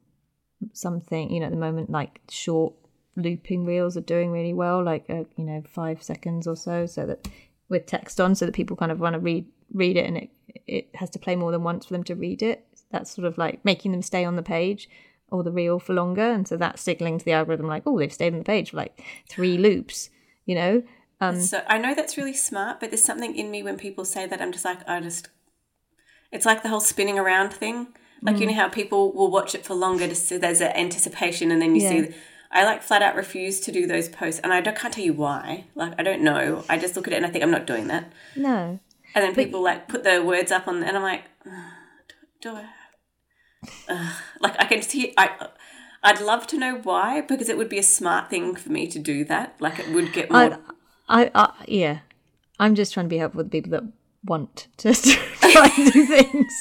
[0.72, 1.30] something.
[1.32, 2.74] You know, at the moment, like short
[3.16, 7.06] looping reels are doing really well, like uh, you know, five seconds or so, so
[7.06, 7.28] that
[7.68, 10.30] with text on, so that people kind of want to read read it, and it
[10.66, 12.66] it has to play more than once for them to read it.
[12.90, 14.88] That's sort of like making them stay on the page
[15.30, 18.12] or the reel for longer, and so that's signaling to the algorithm like, oh, they've
[18.12, 20.10] stayed on the page for like three loops.
[20.46, 20.82] You know,
[21.20, 24.26] um, So I know that's really smart, but there's something in me when people say
[24.26, 25.28] that I'm just like I just
[26.32, 27.88] it's like the whole spinning around thing.
[28.22, 28.40] Like Mm.
[28.40, 31.60] you know how people will watch it for longer to see there's an anticipation and
[31.62, 31.88] then you Yeah.
[31.90, 32.14] see
[32.50, 35.12] I like flat out refuse to do those posts and I don't, can't tell you
[35.12, 35.64] why.
[35.74, 36.64] Like I don't know.
[36.68, 38.12] I just look at it and I think I'm not doing that.
[38.36, 38.78] no,
[39.14, 41.52] And then people like put the words up on and I'm like "Ugh,
[42.08, 42.64] do, do I
[43.88, 44.12] Ugh.
[44.40, 45.48] like I can see I
[46.02, 48.98] I'd love to know why because it would be a smart thing for me to
[48.98, 49.56] do that.
[49.60, 50.58] Like it would get more I,
[51.08, 51.98] I, I, yeah,
[52.58, 53.84] I'm just trying to be helpful with people that
[54.24, 54.92] want to
[55.40, 56.52] try and do things.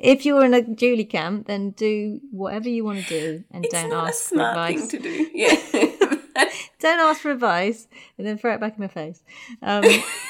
[0.00, 3.74] If you're in a Julie camp, then do whatever you want to do, and it's
[3.74, 4.78] don't ask for advice.
[4.78, 5.30] thing to do.
[5.34, 5.56] Yeah.
[6.80, 9.22] Don't ask for advice, and then throw it back in my face.
[9.60, 9.84] Um,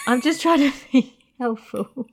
[0.08, 2.08] I'm just trying to be helpful.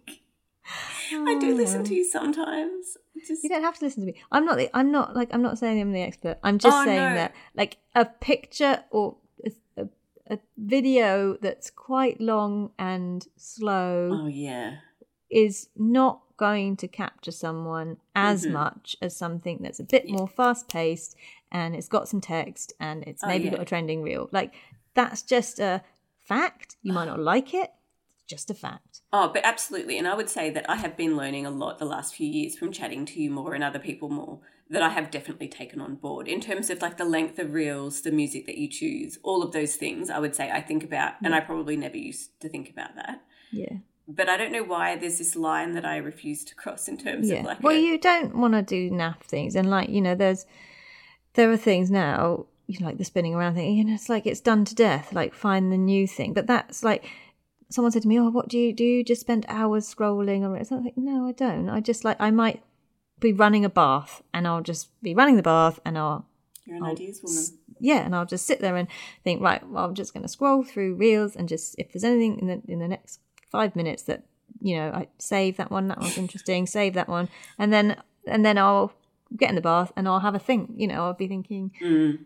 [1.11, 2.97] I do listen to you sometimes.
[3.25, 4.15] Just You don't have to listen to me.
[4.31, 4.57] I'm not.
[4.57, 5.29] The, I'm not like.
[5.33, 6.37] I'm not saying I'm the expert.
[6.43, 7.15] I'm just Oh, saying no.
[7.15, 9.51] that like a picture or a,
[9.81, 9.87] a,
[10.29, 14.09] a video that's quite long and slow.
[14.13, 14.77] oh yeah.
[15.29, 18.53] is not going to capture someone as Mm-hmm.
[18.53, 21.15] much as something that's a bit more fast paced
[21.51, 23.51] and it's got some text and it's Oh, maybe yeah.
[23.51, 24.29] got a trending reel.
[24.31, 24.53] Like
[24.93, 25.81] that's just a
[26.17, 26.75] fact.
[26.83, 27.71] You might not like it.
[28.15, 29.01] It's just a fact.
[29.13, 29.97] Oh, but absolutely.
[29.97, 32.55] And I would say that I have been learning a lot the last few years
[32.57, 34.39] from chatting to you more and other people more
[34.69, 38.01] that I have definitely taken on board in terms of like the length of reels,
[38.01, 40.09] the music that you choose, all of those things.
[40.09, 43.21] I would say I think about, and I probably never used to think about that.
[43.51, 43.77] Yeah.
[44.09, 47.29] But I don't know why there's this line that I refuse to cross in terms
[47.29, 47.39] Yeah.
[47.39, 50.15] of like, well, a- you don't want to do naff things, and like you know,
[50.15, 50.45] there's
[51.33, 53.75] there are things now, you know, like the spinning around thing.
[53.77, 55.13] You know, it's like it's done to death.
[55.13, 57.05] Like find the new thing, but that's like
[57.69, 58.83] someone said to me, "Oh, what do you do?
[58.83, 61.69] You just spend hours scrolling?" Or it's like, no, I don't.
[61.69, 62.63] I just like I might
[63.19, 66.25] be running a bath, and I'll just be running the bath, and I'll
[66.65, 67.43] you're an ideas woman.
[67.79, 68.87] yeah, and I'll just sit there and
[69.23, 72.39] think, right, well, I'm just going to scroll through reels and just if there's anything
[72.39, 73.19] in the in the next
[73.51, 74.23] five minutes that
[74.61, 77.95] you know, I save that one, that one's interesting, save that one, and then
[78.25, 78.91] and then I'll
[79.35, 80.71] get in the bath and I'll have a think.
[80.75, 82.19] You know, I'll be thinking, Mm.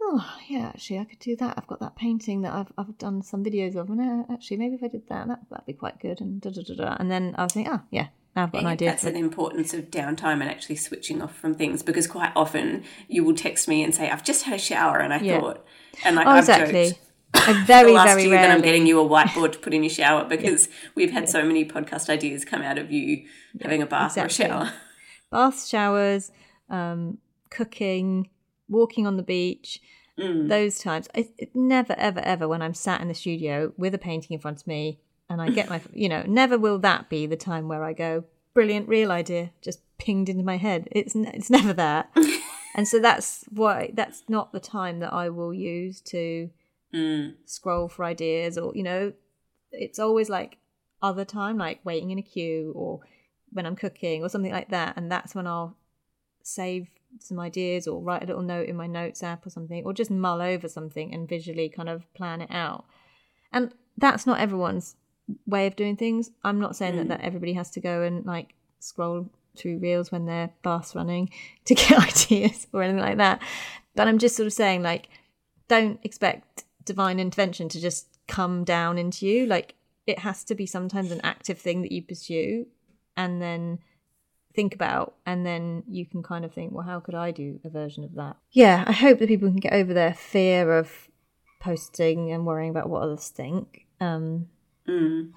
[0.00, 1.54] oh yeah, actually, I could do that.
[1.56, 4.74] I've got that painting that I've I've done some videos of, and uh, actually, maybe
[4.76, 6.20] if I did that, that that'd be quite good.
[6.20, 6.96] And da da da da.
[6.98, 8.08] And then I'll think, oh yeah,
[8.38, 8.88] now I've got an idea.
[8.90, 13.24] that's the importance of downtime and actually switching off from things because quite often you
[13.24, 15.40] will text me and say, I've just had a shower and I Yeah.
[15.40, 15.64] thought,
[16.04, 16.90] and like oh, I've exactly.
[16.90, 17.00] joked
[17.34, 18.48] I very last very year rarely.
[18.48, 21.44] that I'm getting you a whiteboard to put in your shower because we've had so
[21.44, 23.26] many podcast ideas come out of you
[23.60, 24.46] having a bath exactly.
[24.46, 24.72] or a shower.
[25.30, 26.30] baths, showers,
[26.70, 27.18] um,
[27.50, 28.30] cooking,
[28.68, 29.80] walking on the beach,
[30.18, 30.48] Mm.
[30.48, 31.08] those times.
[31.14, 34.40] I, it never, ever, ever when I'm sat in the studio with a painting in
[34.40, 34.98] front of me
[35.30, 38.24] and I get my, you know, never will that be the time where I go,
[38.54, 40.88] brilliant, real idea, just pinged into my head.
[40.92, 42.10] It's n- it's never that.
[42.74, 46.50] and so that's why that's not the time that I will use to
[46.94, 47.34] Mm.
[47.44, 49.12] scroll for ideas or you know
[49.72, 50.56] it's always like
[51.02, 53.00] other time like waiting in a queue or
[53.52, 55.76] when i'm cooking or something like that and that's when i'll
[56.42, 59.92] save some ideas or write a little note in my notes app or something or
[59.92, 62.86] just mull over something and visually kind of plan it out
[63.52, 64.96] and that's not everyone's
[65.46, 68.54] way of doing things i'm not saying that, that everybody has to go and like
[68.80, 71.30] scroll through reels when they're bath's running
[71.64, 73.42] to get ideas or anything like that
[73.94, 75.08] but i'm just sort of saying like
[75.68, 79.46] don't expect divine intervention to just come down into you.
[79.46, 79.74] Like
[80.06, 82.66] it has to be sometimes an active thing that you pursue
[83.16, 83.78] and then
[84.54, 87.68] think about and then you can kind of think, well, how could I do a
[87.68, 88.36] version of that?
[88.50, 91.08] Yeah, I hope that people can get over their fear of
[91.60, 93.86] posting and worrying about what others think.
[94.00, 94.48] Um
[94.88, 95.32] Mm.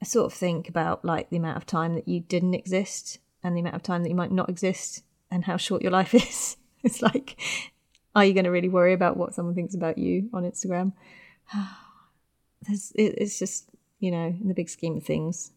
[0.00, 3.56] I sort of think about like the amount of time that you didn't exist and
[3.56, 6.56] the amount of time that you might not exist and how short your life is.
[6.82, 7.40] It's like,
[8.14, 10.92] are you going to really worry about what someone thinks about you on Instagram?
[12.62, 13.68] There's, it, it's just,
[13.98, 15.52] you know, in the big scheme of things,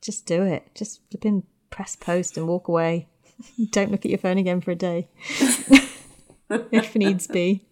[0.00, 0.68] just do it.
[0.74, 3.08] Just flip in, press post and walk away.
[3.70, 5.08] Don't look at your phone again for a day
[6.50, 7.64] if needs be.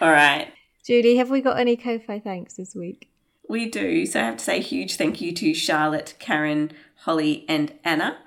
[0.00, 0.52] All right.
[0.84, 3.08] Julie, have we got any Ko-Fi thanks this week?
[3.48, 4.04] We do.
[4.04, 6.72] So I have to say a huge thank you to Charlotte, Karen,
[7.04, 8.18] Holly, and Anna.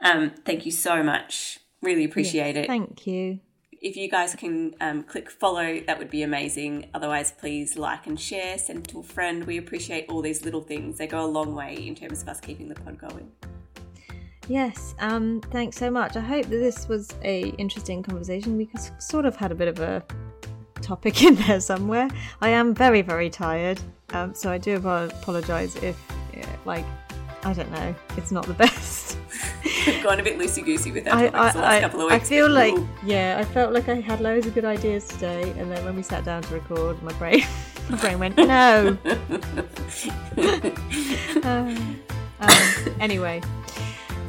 [0.00, 1.58] Um, thank you so much.
[1.82, 2.66] Really appreciate it.
[2.66, 3.40] Thank you.
[3.80, 6.88] If you guys can um, click follow, that would be amazing.
[6.94, 9.44] Otherwise, please like and share, send to a friend.
[9.44, 10.98] We appreciate all these little things.
[10.98, 13.30] They go a long way in terms of us keeping the pod going.
[14.48, 16.16] Yes, um, thanks so much.
[16.16, 18.56] I hope that this was a interesting conversation.
[18.56, 20.02] We sort of had a bit of a
[20.84, 22.08] topic in there somewhere.
[22.40, 23.80] I am very, very tired,
[24.10, 25.98] um, so I do apologise if,
[26.64, 26.84] like,
[27.42, 29.18] I don't know, it's not the best.
[30.02, 32.14] Gone a bit loosey goosey with our I, topics the last I, couple of I,
[32.14, 32.28] I weeks.
[32.28, 32.74] feel like,
[33.04, 36.02] yeah, I felt like I had loads of good ideas today, and then when we
[36.02, 37.44] sat down to record, my brain,
[37.90, 38.96] my brain went no.
[41.44, 42.00] Um,
[42.40, 43.42] um, anyway,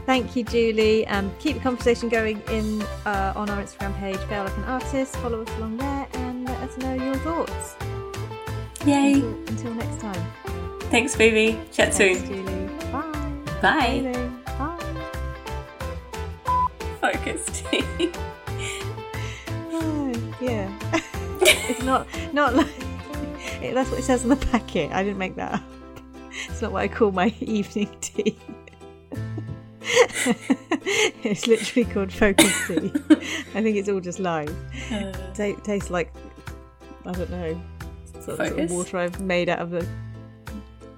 [0.05, 1.07] thank you, Julie.
[1.07, 5.15] Um, keep the conversation going in uh, on our Instagram page, Fail Like an Artist.
[5.17, 6.07] Follow us along there
[6.45, 7.75] and let us know your thoughts.
[8.85, 9.13] Yay.
[9.13, 10.31] Until, until next time.
[10.91, 11.53] Thanks, Phoebe.
[11.71, 12.25] Chat Thanks, soon.
[12.25, 12.67] Julie.
[12.91, 13.41] Bye.
[13.61, 14.31] Bye.
[14.57, 14.79] Bye.
[17.01, 17.63] Focused.
[19.77, 20.71] Oh, yeah.
[21.41, 22.69] it's not not like
[23.73, 24.89] that's what it says on the packet.
[24.91, 25.63] I didn't make that up.
[26.47, 28.37] It's not what I call my evening tea.
[31.23, 32.91] it's literally called focus tea.
[33.53, 34.49] I think it's all just lies.
[34.89, 35.11] Uh.
[35.33, 36.13] Ta tastes like
[37.05, 37.61] I don't know,
[38.21, 39.85] sort of, sort of water I've made out of a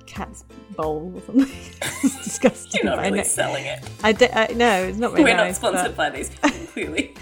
[0.06, 0.44] cat's
[0.76, 1.48] bowl or something.
[2.04, 2.82] it's disgusting.
[2.84, 3.84] You're not really know- selling it.
[4.04, 7.14] I d- I- no, it's not very We're not sponsored but- by these people, clearly.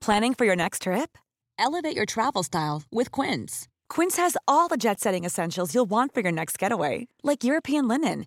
[0.00, 1.18] Planning for your next trip?
[1.58, 3.68] Elevate your travel style with Quince.
[3.88, 7.88] Quince has all the jet setting essentials you'll want for your next getaway, like European
[7.88, 8.26] linen,